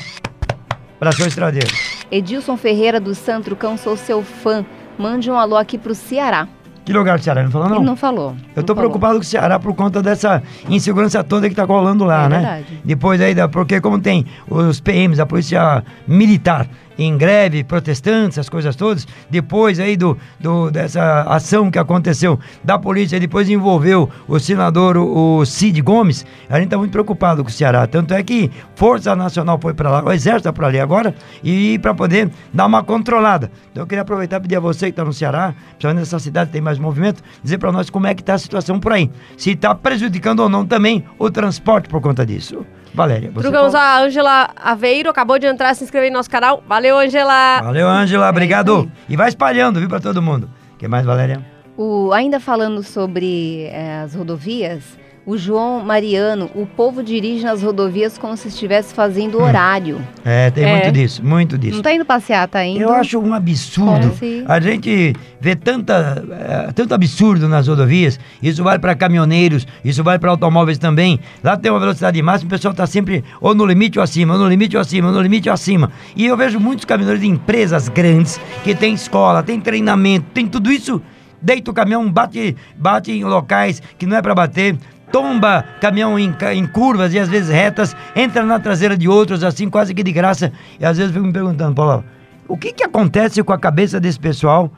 abraço 1.04 1.26
estradeiro. 1.28 1.68
Edilson 2.10 2.56
Ferreira 2.56 2.98
do 2.98 3.14
Santo 3.14 3.44
Trucão, 3.44 3.76
sou 3.76 3.96
seu 3.96 4.22
fã. 4.22 4.64
Mande 4.98 5.30
um 5.30 5.36
alô 5.38 5.56
aqui 5.56 5.76
pro 5.76 5.94
Ceará. 5.94 6.48
Que 6.84 6.92
lugar 6.92 7.18
do 7.18 7.24
Ceará? 7.24 7.42
Não 7.42 7.50
falou, 7.50 7.68
não? 7.68 7.76
Ele 7.78 7.84
não 7.86 7.96
falou. 7.96 8.36
Eu 8.54 8.62
tô 8.62 8.74
falou. 8.74 8.90
preocupado 8.90 9.14
com 9.14 9.22
o 9.22 9.24
Ceará 9.24 9.58
por 9.58 9.74
conta 9.74 10.02
dessa 10.02 10.42
insegurança 10.68 11.24
toda 11.24 11.48
que 11.48 11.54
tá 11.54 11.64
rolando 11.64 12.04
lá, 12.04 12.24
É 12.24 12.28
né? 12.28 12.38
verdade. 12.40 12.80
Depois 12.84 13.20
aí, 13.22 13.34
da, 13.34 13.48
porque 13.48 13.80
como 13.80 13.98
tem 13.98 14.26
os 14.48 14.80
PMs, 14.80 15.18
a 15.20 15.24
Polícia 15.26 15.82
Militar, 16.06 16.68
em 16.98 17.16
greve, 17.16 17.64
protestantes, 17.64 18.38
essas 18.38 18.48
coisas 18.48 18.76
todas, 18.76 19.07
depois 19.30 19.80
aí 19.80 19.96
do, 19.96 20.16
do- 20.38 20.70
dessa 20.70 21.22
ação 21.22 21.70
que 21.70 21.78
aconteceu 21.78 22.38
da 22.62 22.78
polícia, 22.78 23.18
depois 23.18 23.48
envolveu 23.48 24.09
o 24.28 24.38
senador, 24.38 24.96
o, 24.96 25.38
o 25.38 25.46
Cid 25.46 25.80
Gomes, 25.83 26.24
a 26.48 26.59
gente 26.59 26.68
tá 26.70 26.78
muito 26.78 26.92
preocupado 26.92 27.42
com 27.42 27.48
o 27.50 27.52
Ceará. 27.52 27.87
Tanto 27.87 28.14
é 28.14 28.22
que 28.22 28.50
Força 28.76 29.14
Nacional 29.16 29.59
foi 29.61 29.74
para 29.74 29.90
lá, 29.90 30.04
o 30.04 30.12
Exército 30.12 30.44
tá 30.44 30.52
por 30.52 30.64
ali 30.64 30.78
agora, 30.80 31.14
e 31.42 31.78
para 31.80 31.94
poder 31.94 32.30
dar 32.52 32.66
uma 32.66 32.83
controlada. 32.83 33.50
Então 33.70 33.83
eu 33.83 33.87
queria 33.87 34.02
aproveitar 34.02 34.37
e 34.38 34.40
pedir 34.40 34.57
a 34.57 34.61
você 34.61 34.87
que 34.87 34.90
está 34.92 35.04
no 35.04 35.12
Ceará, 35.12 35.54
principalmente 35.70 36.00
nessa 36.00 36.18
cidade 36.18 36.50
tem 36.50 36.61
mais 36.61 36.78
movimento, 36.78 37.22
dizer 37.42 37.59
para 37.59 37.72
nós 37.72 37.90
como 37.90 38.07
é 38.07 38.14
que 38.14 38.22
tá 38.22 38.35
a 38.35 38.38
situação 38.38 38.78
por 38.78 38.92
aí. 38.92 39.11
Se 39.37 39.50
está 39.50 39.74
prejudicando 39.74 40.40
ou 40.40 40.48
não 40.48 40.64
também 40.64 41.04
o 41.18 41.30
transporte 41.30 41.88
por 41.88 42.00
conta 42.00 42.24
disso. 42.24 42.64
Valéria, 42.94 43.30
você 43.30 43.40
Trugamos 43.42 43.72
fala. 43.72 43.85
a 43.85 44.00
Ângela 44.04 44.50
Aveiro, 44.57 45.11
acabou 45.11 45.38
de 45.38 45.46
entrar, 45.46 45.74
se 45.74 45.83
inscrever 45.85 46.11
no 46.11 46.16
nosso 46.18 46.30
canal. 46.30 46.62
Valeu, 46.66 46.96
Ângela. 46.96 47.61
Valeu, 47.62 47.88
Ângela, 47.88 48.26
É 48.26 48.30
obrigado. 48.30 48.78
isso 48.83 48.92
e 49.09 49.16
vai 49.16 49.28
espalhando, 49.28 49.80
viu, 49.80 49.88
para 49.88 50.00
todo 50.00 50.22
mundo. 50.22 50.48
que 50.78 50.87
mais, 50.87 51.04
Valéria? 51.04 51.44
O, 51.76 52.12
ainda 52.12 52.38
falando 52.38 52.83
sobre 52.85 53.64
eh, 53.64 54.02
as 54.04 54.14
rodovias, 54.14 54.83
o 55.26 55.38
João 55.38 55.82
Mariano, 55.82 56.50
o 56.54 56.66
povo 56.66 57.02
dirige 57.02 57.44
nas 57.44 57.62
rodovias 57.62 58.18
como 58.18 58.37
se 58.37 58.48
estivesse 58.48 58.92
fazendo 58.92 59.40
horário. 59.40 59.98
É, 60.24 60.50
tem 60.50 60.64
É. 60.64 60.72
muito 60.76 60.92
disso, 60.92 61.24
muito 61.24 61.56
disso. 61.56 61.76
Não 61.76 61.82
tá 61.82 61.94
indo 61.94 62.04
passear, 62.04 62.46
tá 62.46 62.62
indo. 62.64 62.80
Eu 62.82 62.92
acho 62.92 63.18
um 63.18 63.32
absurdo. 63.32 64.00
Como 64.08 64.16
se- 64.16 64.44
A 64.46 64.60
gente 64.60 65.14
vê 65.40 65.56
tanta, 65.56 66.22
eh, 66.30 66.72
tanto 66.74 66.92
absurdo 66.94 67.48
nas 67.48 67.66
rodovias. 67.68 68.20
Isso 68.42 68.62
vale 68.62 68.78
para 68.78 68.94
caminhoneiros, 68.94 69.66
isso 69.82 70.04
vale 70.04 70.18
para 70.18 70.30
automóveis 70.30 70.76
também. 70.76 71.18
Lá 71.42 71.56
tem 71.56 71.70
uma 71.70 71.80
velocidade 71.80 72.20
máxima, 72.20 72.48
o 72.48 72.50
pessoal 72.50 72.72
está 72.72 72.87
sempre 72.87 73.24
ou 73.40 73.54
no 73.54 73.64
limite 73.64 73.98
ou 73.98 74.02
acima, 74.04 74.34
ou 74.34 74.40
no 74.40 74.48
limite 74.48 74.76
ou 74.76 74.80
acima, 74.82 75.08
ou 75.08 75.14
no 75.14 75.22
limite 75.22 75.48
ou 75.48 75.54
acima. 75.54 75.90
E 76.14 76.26
eu 76.26 76.37
vejo 76.37 76.60
muitos 76.60 76.84
caminhoneiros 76.84 77.22
de 77.22 77.28
empresas 77.30 77.88
grandes 77.88 78.38
que 78.62 78.74
tem 78.74 78.92
escola, 78.92 79.42
tem 79.42 79.58
treinamento, 79.58 80.26
tem 80.34 80.46
tudo 80.46 80.70
isso. 80.70 81.00
Deita 81.40 81.70
o 81.70 81.74
caminhão, 81.74 82.10
bate, 82.10 82.56
bate 82.74 83.12
em 83.12 83.22
locais 83.22 83.82
que 83.98 84.06
não 84.06 84.16
é 84.16 84.22
para 84.22 84.34
bater. 84.34 84.76
Tomba 85.14 85.64
caminhão 85.81 86.18
em, 86.18 86.35
em 86.55 86.66
curvas 86.66 87.14
e 87.14 87.20
às 87.20 87.29
vezes 87.29 87.48
retas, 87.48 87.94
entra 88.16 88.42
na 88.42 88.59
traseira 88.59 88.98
de 88.98 89.09
outros, 89.09 89.44
assim, 89.44 89.70
quase 89.70 89.94
que 89.94 90.03
de 90.03 90.11
graça. 90.11 90.50
E 90.81 90.85
às 90.85 90.96
vezes 90.96 91.12
eu 91.12 91.14
fico 91.14 91.24
me 91.29 91.33
perguntando, 91.33 91.72
Paulo, 91.72 92.03
o 92.48 92.57
que, 92.57 92.72
que 92.72 92.83
acontece 92.83 93.40
com 93.44 93.53
a 93.53 93.59
cabeça 93.59 94.00
desse 94.00 94.18
pessoal 94.18 94.72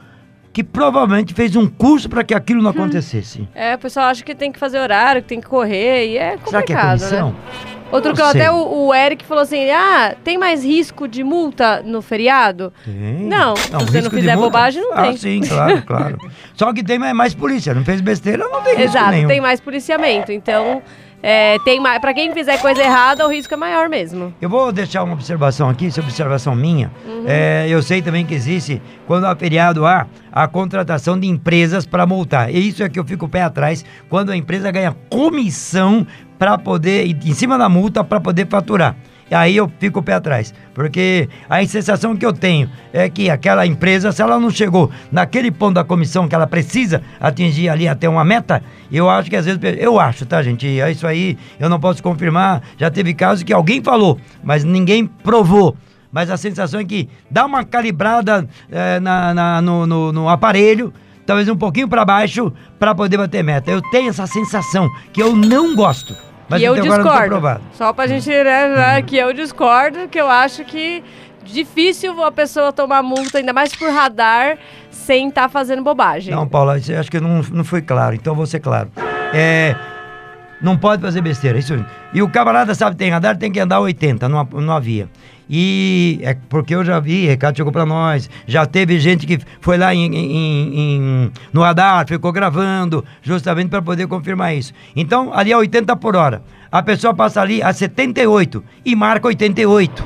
que 0.56 0.64
provavelmente 0.64 1.34
fez 1.34 1.54
um 1.54 1.66
curso 1.66 2.08
para 2.08 2.24
que 2.24 2.32
aquilo 2.32 2.62
não 2.62 2.70
acontecesse? 2.70 3.46
É, 3.54 3.74
o 3.74 3.78
pessoal 3.78 4.06
acha 4.06 4.24
que 4.24 4.34
tem 4.34 4.50
que 4.50 4.58
fazer 4.58 4.78
horário, 4.78 5.20
que 5.20 5.28
tem 5.28 5.38
que 5.38 5.46
correr, 5.46 6.06
e 6.06 6.16
é 6.16 6.38
Será 6.46 6.62
que 6.62 6.72
é 6.72 6.76
complicado, 6.76 6.98
comissão? 6.98 7.28
né? 7.28 7.36
Outro 7.92 8.08
Não 8.08 8.16
que 8.16 8.22
até 8.22 8.50
o, 8.50 8.86
o 8.86 8.94
Eric 8.94 9.22
falou 9.26 9.42
assim: 9.42 9.68
ah, 9.68 10.14
tem 10.24 10.38
mais 10.38 10.64
risco 10.64 11.06
de 11.06 11.22
multa 11.22 11.82
no 11.84 12.00
feriado? 12.00 12.72
Tem. 12.86 12.94
Não, 12.94 13.54
se 13.54 13.70
você 13.70 14.00
não 14.00 14.10
fizer 14.10 14.34
bobagem, 14.34 14.80
não 14.80 14.94
ah, 14.94 15.02
tem. 15.02 15.16
sim, 15.18 15.40
claro, 15.46 15.82
claro. 15.82 16.18
Só 16.56 16.72
que 16.72 16.82
tem 16.82 16.98
mais, 16.98 17.34
polícia, 17.34 17.74
não 17.74 17.84
fez 17.84 18.00
besteira, 18.00 18.48
não 18.48 18.62
tem 18.62 18.80
Exato, 18.80 19.26
tem 19.26 19.42
mais 19.42 19.60
policiamento. 19.60 20.32
Então, 20.32 20.82
é, 21.22 21.58
tem 21.60 21.80
mais. 21.80 22.00
Pra 22.00 22.14
quem 22.14 22.32
fizer 22.32 22.58
coisa 22.58 22.82
errada, 22.82 23.26
o 23.26 23.30
risco 23.30 23.52
é 23.54 23.56
maior 23.56 23.88
mesmo. 23.88 24.34
Eu 24.40 24.48
vou 24.48 24.70
deixar 24.70 25.02
uma 25.02 25.14
observação 25.14 25.68
aqui, 25.68 25.86
essa 25.86 26.00
observação 26.00 26.54
minha. 26.54 26.90
Uhum. 27.06 27.24
É, 27.26 27.66
eu 27.68 27.82
sei 27.82 28.02
também 28.02 28.24
que 28.24 28.34
existe, 28.34 28.80
quando 29.06 29.24
há 29.24 29.34
feriado, 29.34 29.86
há 29.86 30.06
a 30.32 30.46
contratação 30.46 31.18
de 31.18 31.26
empresas 31.26 31.86
para 31.86 32.06
multar. 32.06 32.54
E 32.54 32.68
isso 32.68 32.82
é 32.82 32.88
que 32.88 32.98
eu 32.98 33.04
fico 33.04 33.26
o 33.26 33.28
pé 33.28 33.42
atrás, 33.42 33.84
quando 34.08 34.30
a 34.30 34.36
empresa 34.36 34.70
ganha 34.70 34.94
comissão 35.10 36.06
para 36.38 36.58
poder, 36.58 37.06
em 37.06 37.34
cima 37.34 37.56
da 37.58 37.68
multa, 37.68 38.04
para 38.04 38.20
poder 38.20 38.46
faturar. 38.46 38.94
E 39.28 39.34
aí 39.34 39.56
eu 39.56 39.68
fico 39.80 39.98
o 39.98 40.02
pé 40.02 40.12
atrás, 40.14 40.54
porque 40.72 41.28
a 41.50 41.64
sensação 41.66 42.16
que 42.16 42.24
eu 42.24 42.32
tenho 42.32 42.70
é 42.92 43.08
que 43.08 43.28
aquela 43.28 43.66
empresa, 43.66 44.12
se 44.12 44.22
ela 44.22 44.38
não 44.38 44.50
chegou 44.50 44.88
naquele 45.10 45.50
ponto 45.50 45.74
da 45.74 45.82
comissão 45.82 46.28
que 46.28 46.34
ela 46.34 46.46
precisa 46.46 47.02
atingir 47.18 47.68
ali 47.68 47.88
até 47.88 48.08
uma 48.08 48.24
meta, 48.24 48.62
eu 48.90 49.10
acho 49.10 49.28
que 49.28 49.34
às 49.34 49.44
vezes, 49.44 49.60
eu 49.80 49.98
acho, 49.98 50.24
tá 50.26 50.40
gente, 50.44 50.80
é 50.80 50.90
isso 50.92 51.06
aí 51.08 51.36
eu 51.58 51.68
não 51.68 51.80
posso 51.80 52.00
confirmar, 52.04 52.62
já 52.78 52.88
teve 52.88 53.14
casos 53.14 53.42
que 53.42 53.52
alguém 53.52 53.82
falou, 53.82 54.16
mas 54.44 54.62
ninguém 54.62 55.04
provou. 55.06 55.76
Mas 56.12 56.30
a 56.30 56.36
sensação 56.36 56.78
é 56.78 56.84
que 56.84 57.08
dá 57.28 57.44
uma 57.44 57.64
calibrada 57.64 58.48
eh, 58.70 59.00
na, 59.00 59.34
na- 59.34 59.60
no, 59.60 59.86
no- 59.86 60.12
no 60.12 60.28
aparelho, 60.28 60.94
talvez 61.26 61.48
um 61.48 61.56
pouquinho 61.56 61.88
para 61.88 62.04
baixo, 62.04 62.52
para 62.78 62.94
poder 62.94 63.18
bater 63.18 63.42
meta. 63.42 63.72
Eu 63.72 63.82
tenho 63.90 64.08
essa 64.08 64.26
sensação 64.26 64.88
que 65.12 65.20
eu 65.20 65.34
não 65.34 65.74
gosto. 65.74 66.14
Mas 66.48 66.62
e 66.62 66.64
eu 66.64 66.76
tá 66.76 66.82
discordo. 66.82 67.60
Só 67.72 67.92
pra 67.92 68.06
gente, 68.06 68.28
né, 68.28 69.02
que 69.02 69.16
eu 69.16 69.32
discordo, 69.32 70.08
que 70.08 70.20
eu 70.20 70.28
acho 70.28 70.64
que 70.64 71.02
difícil 71.44 72.22
a 72.22 72.32
pessoa 72.32 72.72
tomar 72.72 73.02
multa, 73.02 73.38
ainda 73.38 73.52
mais 73.52 73.74
por 73.74 73.90
radar, 73.90 74.58
sem 74.90 75.28
estar 75.28 75.48
fazendo 75.48 75.82
bobagem. 75.82 76.34
Não, 76.34 76.46
Paula, 76.46 76.78
isso 76.78 76.92
acho 76.92 77.10
que 77.10 77.20
não, 77.20 77.42
não 77.52 77.64
foi 77.64 77.82
claro, 77.82 78.14
então 78.14 78.34
vou 78.34 78.46
ser 78.46 78.60
claro. 78.60 78.90
É, 79.32 79.76
não 80.60 80.76
pode 80.76 81.02
fazer 81.02 81.20
besteira, 81.20 81.58
isso. 81.58 81.74
E 82.12 82.22
o 82.22 82.28
camarada 82.28 82.74
sabe 82.74 82.92
que 82.92 82.98
tem 82.98 83.10
radar, 83.10 83.36
tem 83.36 83.50
que 83.50 83.60
andar 83.60 83.80
80 83.80 84.28
numa, 84.28 84.44
numa 84.44 84.80
via. 84.80 85.08
E 85.48 86.18
é 86.22 86.36
porque 86.48 86.74
eu 86.74 86.84
já 86.84 86.98
vi, 86.98 87.26
recado 87.26 87.56
chegou 87.56 87.72
pra 87.72 87.86
nós, 87.86 88.28
já 88.46 88.66
teve 88.66 88.98
gente 88.98 89.26
que 89.26 89.38
foi 89.60 89.78
lá 89.78 89.94
em, 89.94 90.04
em- 90.06 90.80
em- 90.80 91.32
no 91.52 91.62
radar, 91.62 92.06
ficou 92.06 92.32
gravando, 92.32 93.04
justamente 93.22 93.68
para 93.68 93.80
poder 93.80 94.06
confirmar 94.08 94.54
isso. 94.56 94.72
Então, 94.94 95.32
ali 95.32 95.52
é 95.52 95.56
80 95.56 95.94
por 95.96 96.16
hora. 96.16 96.42
A 96.70 96.82
pessoa 96.82 97.14
passa 97.14 97.40
ali 97.40 97.62
a 97.62 97.72
78 97.72 98.62
e 98.84 98.96
marca 98.96 99.28
88. 99.28 100.04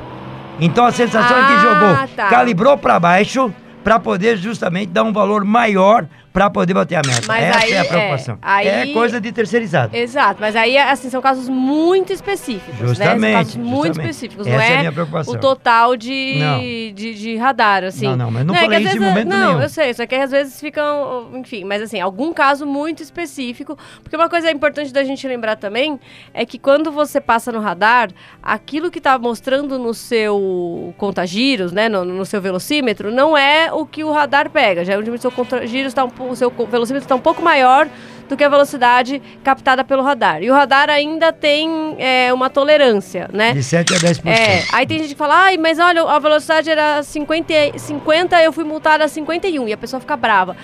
Então 0.59 0.85
a 0.85 0.91
sensação 0.91 1.35
é 1.37 1.47
que 1.47 1.53
Ah, 1.53 1.59
jogou, 1.59 2.07
tá. 2.15 2.27
calibrou 2.29 2.77
para 2.77 2.99
baixo 2.99 3.51
para 3.83 3.99
poder 3.99 4.37
justamente 4.37 4.89
dar 4.91 5.01
um 5.03 5.11
valor 5.11 5.43
maior 5.43 6.05
para 6.33 6.49
poder 6.49 6.73
bater 6.73 6.95
a 6.95 7.01
meta. 7.05 7.21
Mas 7.27 7.43
Essa 7.43 7.59
aí, 7.59 7.71
é 7.73 7.77
a 7.79 7.81
é, 7.81 7.83
preocupação. 7.87 8.37
aí- 8.41 8.67
É 8.67 8.87
coisa 8.93 9.19
de 9.19 9.31
terceirizado. 9.31 9.95
Exato, 9.95 10.37
mas 10.39 10.55
aí, 10.55 10.77
assim, 10.77 11.09
são 11.09 11.21
casos 11.21 11.49
muito 11.49 12.13
específicos, 12.13 12.79
né? 12.79 12.87
Justamente, 12.87 13.21
São 13.31 13.33
casos 13.43 13.55
muito 13.57 13.85
justamente. 13.87 14.11
específicos, 14.11 14.47
Essa 14.47 14.55
não 14.57 14.63
é 14.63 14.67
a 14.67 14.71
é, 14.71 14.79
minha 14.79 14.91
preocupação. 14.91 15.33
o 15.33 15.37
total 15.37 15.95
de, 15.97 16.37
Não. 16.39 16.59
de, 16.59 17.13
de 17.15 17.35
radar, 17.37 17.83
assim. 17.83 18.05
Não, 18.05 18.15
não, 18.15 18.31
mas 18.31 18.45
não 18.45 18.55
é 18.55 18.59
que 18.59 18.63
falei 18.63 18.77
às 18.77 18.83
isso 18.85 18.95
em 18.95 18.99
vezes- 18.99 19.13
momento 19.13 19.27
Não, 19.29 19.47
nenhum. 19.49 19.61
eu 19.61 19.69
sei, 19.69 19.93
só 19.93 20.05
que 20.05 20.15
às 20.15 20.31
vezes 20.31 20.59
ficam, 20.59 21.29
enfim, 21.35 21.63
mas 21.65 21.81
assim, 21.81 21.99
algum 21.99 22.31
caso 22.33 22.65
muito 22.65 23.03
específico, 23.03 23.77
porque 24.03 24.15
uma 24.15 24.29
coisa 24.29 24.49
importante 24.51 24.93
da 24.93 25.03
gente 25.03 25.27
lembrar 25.27 25.55
também 25.57 25.99
é 26.33 26.45
que 26.45 26.57
quando 26.57 26.91
você 26.91 27.19
passa 27.19 27.51
no 27.51 27.59
radar, 27.59 28.09
aquilo 28.41 28.89
que 28.89 29.01
tá 29.01 29.17
mostrando 29.19 29.77
no 29.77 29.93
seu 29.93 30.93
contagiros, 30.97 31.71
né, 31.71 31.89
no, 31.89 32.05
no 32.05 32.25
seu 32.25 32.41
velocímetro, 32.41 33.11
não 33.11 33.37
é 33.37 33.71
o 33.71 33.85
que 33.85 34.03
o 34.03 34.11
radar 34.11 34.49
pega, 34.49 34.85
já 34.85 34.93
é 34.93 34.97
onde 34.97 35.09
o 35.11 35.17
seu 35.17 35.31
contagiros 35.31 35.93
tá 35.93 36.03
um 36.05 36.09
o 36.29 36.35
seu 36.35 36.49
velocímetro 36.49 37.05
está 37.05 37.15
um 37.15 37.19
pouco 37.19 37.41
maior 37.41 37.87
do 38.31 38.37
que 38.37 38.43
a 38.43 38.49
velocidade 38.49 39.21
captada 39.43 39.83
pelo 39.83 40.01
radar. 40.01 40.41
E 40.41 40.49
o 40.49 40.53
radar 40.53 40.89
ainda 40.89 41.33
tem 41.33 41.95
é, 41.99 42.33
uma 42.33 42.49
tolerância, 42.49 43.29
né? 43.33 43.51
De 43.51 43.61
7 43.61 43.93
a 43.93 43.97
10%. 43.97 44.25
É, 44.25 44.63
aí 44.71 44.87
tem 44.87 44.99
gente 44.99 45.09
que 45.09 45.15
fala, 45.15 45.35
ai, 45.35 45.57
mas 45.57 45.77
olha, 45.79 46.01
a 46.03 46.17
velocidade 46.17 46.69
era 46.69 47.03
50, 47.03 47.53
e- 47.53 47.77
50 47.77 48.41
eu 48.41 48.53
fui 48.53 48.63
multada 48.63 49.03
a 49.03 49.07
51, 49.07 49.67
e 49.67 49.73
a 49.73 49.77
pessoa 49.77 49.99
fica 49.99 50.15
brava. 50.15 50.55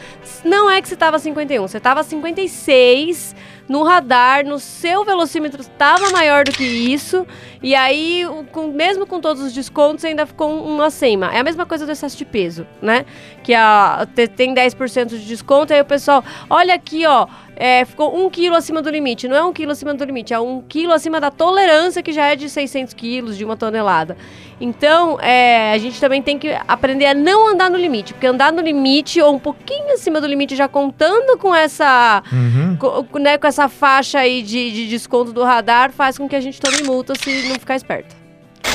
Não 0.46 0.70
é 0.70 0.82
que 0.82 0.88
você 0.88 0.96
tava 0.96 1.20
51, 1.20 1.68
você 1.68 1.80
tava 1.80 2.04
56 2.04 3.36
no 3.68 3.84
radar, 3.84 4.46
no 4.46 4.60
seu 4.60 5.04
velocímetro 5.04 5.62
estava 5.62 6.10
maior 6.12 6.44
do 6.46 6.52
que 6.52 6.64
isso, 6.64 7.26
e 7.62 7.76
aí, 7.76 8.24
com- 8.52 8.68
mesmo 8.68 9.06
com 9.06 9.20
todos 9.20 9.42
os 9.44 9.52
descontos, 9.54 10.06
ainda 10.06 10.26
ficou 10.26 10.50
um, 10.50 10.82
acima. 10.82 11.34
É 11.34 11.40
a 11.40 11.44
mesma 11.44 11.66
coisa 11.66 11.86
do 11.86 11.92
excesso 11.92 12.18
de 12.18 12.24
peso, 12.26 12.66
né? 12.82 13.06
Que 13.44 13.54
a, 13.54 14.08
te- 14.16 14.28
tem 14.28 14.54
10% 14.54 15.08
de 15.10 15.26
desconto, 15.26 15.74
aí 15.74 15.82
o 15.82 15.86
pessoal, 15.86 16.24
olha 16.50 16.74
aqui, 16.74 17.06
ó, 17.06 17.28
é, 17.60 17.84
ficou 17.84 18.16
um 18.18 18.30
quilo 18.30 18.56
acima 18.56 18.82
do 18.82 18.90
limite. 18.90 19.28
Não 19.28 19.36
é 19.36 19.44
um 19.44 19.52
quilo 19.52 19.72
acima 19.72 19.94
do 19.94 20.04
limite, 20.06 20.34
é 20.34 20.40
um 20.40 20.62
quilo 20.62 20.94
acima 20.94 21.20
da 21.20 21.30
tolerância 21.32 22.04
que 22.04 22.14
já 22.14 22.28
é 22.28 22.36
de 22.36 22.50
600 22.50 22.94
quilos, 22.94 23.36
de 23.36 23.44
uma 23.44 23.58
tonelada. 23.58 24.16
Então, 24.62 25.20
é, 25.20 25.72
a 25.74 25.78
gente 25.78 26.00
também 26.00 26.22
tem 26.22 26.38
que 26.40 26.50
aprender 26.68 27.06
a 27.08 27.14
não 27.14 27.48
andar 27.50 27.70
no 27.70 27.78
limite, 27.78 28.14
porque 28.14 28.26
andar 28.28 28.52
no 28.54 28.62
limite 28.62 29.22
ou 29.22 29.34
um 29.36 29.40
pouquinho 29.40 29.94
acima 29.94 30.22
do 30.22 30.28
limite, 30.28 30.56
já 30.56 30.68
contando 30.68 31.38
com 31.38 31.54
essa, 31.54 32.24
Uhum. 32.32 32.76
co- 32.78 33.04
co- 33.04 33.20
né, 33.20 33.38
com 33.38 33.46
essa 33.48 33.68
faixa 33.68 34.20
aí 34.20 34.42
de, 34.42 34.72
de 34.72 34.88
desconto 34.88 35.32
do 35.34 35.44
radar, 35.44 35.92
faz 35.92 36.18
com 36.18 36.28
que 36.30 36.36
a 36.36 36.42
gente 36.42 36.60
tome 36.62 36.82
multa 36.84 37.14
se 37.16 37.48
não 37.50 37.56
ficar 37.56 37.76
esperto. 37.76 38.16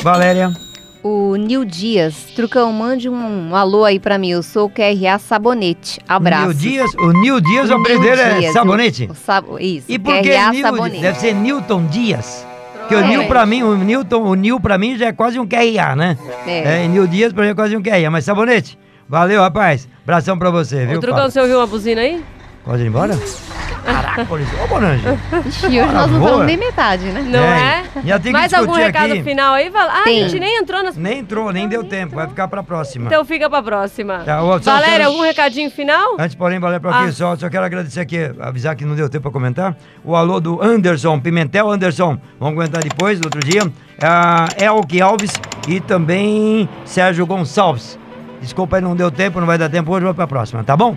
Valéria. 0.01 0.51
O 1.03 1.35
Nil 1.35 1.65
Dias, 1.65 2.15
Trucão, 2.33 2.71
mande 2.71 3.09
um, 3.09 3.49
um 3.49 3.55
alô 3.55 3.83
aí 3.83 3.99
pra 3.99 4.17
mim. 4.17 4.29
Eu 4.31 4.41
sou 4.41 4.67
o 4.67 4.69
QRA 4.69 5.19
Sabonete. 5.19 5.99
Abraço. 6.07 6.45
Nil 6.47 6.53
Dias. 6.53 6.91
O 6.95 7.11
Nil 7.11 7.41
Dias, 7.41 7.69
o 7.69 7.73
apelido 7.73 8.03
dele 8.03 8.21
é 8.45 8.51
Sabonete. 8.53 9.07
o- 9.09 9.11
o 9.11 9.15
sabo- 9.15 9.59
isso. 9.59 9.85
E 9.89 9.99
por 9.99 10.13
que 10.21 10.29
QRA 10.29 10.51
Nil? 10.51 10.61
Sabonete. 10.61 11.01
Deve 11.01 11.19
ser 11.19 11.33
Newton 11.35 11.85
Dias. 11.87 12.47
Porque 12.79 12.95
o 12.95 12.99
É. 12.99 13.07
Nil 13.07 13.25
pra 13.27 13.45
mim, 13.45 13.63
o 13.63 13.75
Newton, 13.77 14.21
o 14.23 14.33
Nil 14.33 14.59
pra 14.61 14.77
mim 14.77 14.97
já 14.97 15.07
é 15.07 15.11
quase 15.13 15.37
um 15.39 15.45
QRA, 15.45 15.93
né? 15.95 16.17
É. 16.47 16.79
É, 16.81 16.85
e 16.85 16.87
Nil 16.87 17.05
Dias 17.05 17.33
pra 17.33 17.43
mim 17.43 17.49
é 17.49 17.55
quase 17.55 17.75
um 17.75 17.81
QRA. 17.83 18.09
Mas 18.09 18.23
Sabonete, 18.23 18.77
valeu, 19.07 19.41
rapaz. 19.41 19.87
Abração 20.03 20.37
pra 20.37 20.49
você, 20.51 20.85
viu? 20.85 20.97
Ô, 20.99 21.01
Trucão, 21.01 21.17
Paulo? 21.17 21.31
você 21.31 21.39
ouviu 21.41 21.57
uma 21.59 21.67
buzina 21.67 21.99
aí? 22.01 22.23
Pode 22.63 22.81
ir 22.81 22.87
embora? 22.87 23.17
Caraca, 23.85 24.25
polícia. 24.25 24.63
Ô, 24.63 24.67
Bonange. 24.67 25.03
Ixi, 25.47 25.65
hoje 25.67 25.93
nós 25.93 26.11
não 26.11 26.21
falamos 26.21 26.45
nem 26.45 26.57
metade, 26.57 27.03
né? 27.05 27.21
Não 27.21 27.39
é? 27.39 27.83
Já 28.05 28.19
tem 28.19 28.31
que 28.31 28.37
Mais 28.39 28.53
algum 28.53 28.73
recado 28.73 29.11
aqui. 29.13 29.23
final 29.23 29.53
aí? 29.53 29.71
Ah, 29.75 30.03
a 30.05 30.09
gente 30.09 30.39
nem 30.39 30.57
entrou 30.59 30.83
nas... 30.83 30.95
Nem 30.95 31.19
entrou, 31.19 31.51
nem 31.51 31.67
deu 31.67 31.83
tempo. 31.83 32.15
Vai 32.15 32.27
ficar 32.27 32.47
pra 32.47 32.63
próxima. 32.63 33.07
Então 33.07 33.23
fica 33.25 33.49
pra 33.49 33.61
próxima. 33.61 34.19
Tá, 34.19 34.43
ó, 34.43 34.59
só 34.59 34.71
Valéria, 34.73 34.97
quero- 34.97 35.09
algum 35.09 35.21
recadinho 35.23 35.69
final? 35.69 36.15
Antes, 36.19 36.35
porém, 36.35 36.59
valer 36.59 36.79
para 36.79 36.91
aqui, 36.99 37.09
Ah. 37.09 37.11
só, 37.11 37.35
só 37.35 37.49
quero 37.49 37.65
agradecer 37.65 37.99
aqui, 37.99 38.17
avisar 38.39 38.75
que 38.75 38.85
não 38.85 38.95
deu 38.95 39.09
tempo 39.09 39.23
para 39.23 39.31
comentar. 39.31 39.75
O 40.03 40.15
alô 40.15 40.39
do 40.39 40.61
Anderson 40.63 41.19
Pimentel. 41.19 41.69
Anderson, 41.69 42.17
vamos 42.39 42.55
comentar 42.55 42.81
depois, 42.83 43.19
outro 43.23 43.39
dia. 43.41 43.61
Ah, 44.01 44.47
Elke 44.57 45.01
Alves 45.01 45.31
e 45.67 45.79
também 45.79 46.67
Sérgio 46.85 47.25
Gonçalves. 47.25 47.99
Desculpa 48.41 48.75
aí, 48.77 48.81
não 48.81 48.95
deu 48.95 49.09
tempo, 49.09 49.39
não 49.39 49.47
vai 49.47 49.57
dar 49.57 49.69
tempo 49.69 49.91
hoje, 49.93 50.03
vou 50.05 50.13
para 50.13 50.25
a 50.25 50.27
próxima, 50.27 50.63
tá 50.63 50.75
bom? 50.75 50.95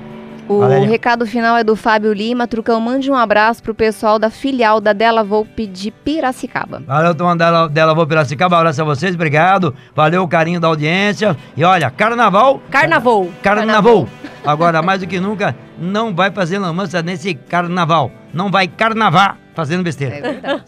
O 0.49 0.61
Valéria. 0.61 0.89
recado 0.89 1.27
final 1.27 1.57
é 1.57 1.65
do 1.65 1.75
Fábio 1.75 2.13
Lima. 2.13 2.47
Trucão, 2.47 2.81
mande 2.81 3.11
um 3.11 3.15
abraço 3.15 3.63
pro 3.63 3.75
pessoal 3.75 4.19
da 4.19 4.31
filial 4.31 4.81
da 4.81 4.93
Della 4.93 5.25
Volpe 5.25 5.67
de 5.67 5.91
Piracicaba. 5.91 6.83
Valeu, 6.87 7.15
turma 7.15 7.37
dela, 7.37 7.69
dela 7.69 7.95
vou 7.95 8.07
Piracicaba, 8.07 8.59
abraço 8.59 8.81
a 8.81 8.85
vocês, 8.85 9.15
obrigado. 9.15 9.75
Valeu 9.95 10.23
o 10.23 10.29
carinho 10.29 10.61
da 10.61 10.69
audiência. 10.69 11.37
E 11.57 11.65
olha, 11.65 11.91
carnaval. 11.91 12.61
Carnaval. 12.71 13.29
Carnaval. 13.43 14.09
Agora, 14.45 14.81
mais 14.83 15.01
do 15.01 15.07
que 15.07 15.19
nunca, 15.19 15.57
não 15.79 16.15
vai 16.15 16.31
fazer 16.31 16.59
lambança 16.59 17.03
nesse 17.03 17.35
carnaval. 17.35 18.13
Não 18.33 18.51
vai 18.51 18.69
carnavar 18.69 19.39
fazendo 19.57 19.81
É 19.81 19.83
besteira. 19.85 20.21
verdade. 20.21 20.63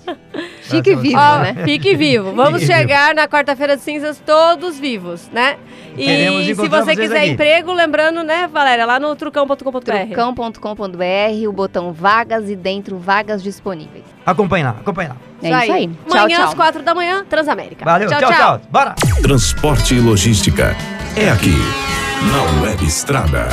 Fique 0.62 0.96
vivo, 0.96 1.16
Ó, 1.18 1.38
né? 1.38 1.54
fique 1.64 1.94
vivo. 1.96 2.32
Vamos 2.34 2.60
Fique 2.60 2.66
vivo. 2.66 2.78
chegar 2.78 3.14
na 3.14 3.28
quarta-feira 3.28 3.76
de 3.76 3.82
cinzas 3.82 4.20
todos 4.24 4.78
vivos, 4.78 5.30
né? 5.32 5.56
E 5.96 6.54
se 6.54 6.68
você 6.68 6.94
quiser 6.96 7.20
aqui. 7.22 7.30
emprego, 7.30 7.72
lembrando, 7.72 8.22
né, 8.22 8.48
Valéria, 8.52 8.84
lá 8.86 8.98
no 9.00 9.14
trucão.com.br. 9.16 9.80
Trucão.com.br, 9.80 11.48
o 11.48 11.52
botão 11.52 11.92
vagas 11.92 12.48
e 12.50 12.56
dentro 12.56 12.98
vagas 12.98 13.42
disponíveis. 13.42 14.04
Acompanhe 14.26 14.64
lá, 14.64 14.70
acompanhe 14.70 15.08
lá. 15.08 15.16
É 15.42 15.48
isso 15.64 15.72
aí. 15.72 15.88
Tchau, 16.08 16.18
Amanhã 16.20 16.36
tchau. 16.38 16.48
às 16.48 16.54
quatro 16.54 16.82
da 16.82 16.94
manhã, 16.94 17.24
Transamérica. 17.28 17.84
Valeu, 17.84 18.08
tchau, 18.08 18.20
tchau. 18.32 18.60
Bora! 18.70 18.94
Transporte 19.22 19.94
e 19.94 20.00
logística. 20.00 20.76
É 21.16 21.30
aqui, 21.30 21.54
na 22.30 22.62
Web 22.62 22.84
Estrada. 22.84 23.48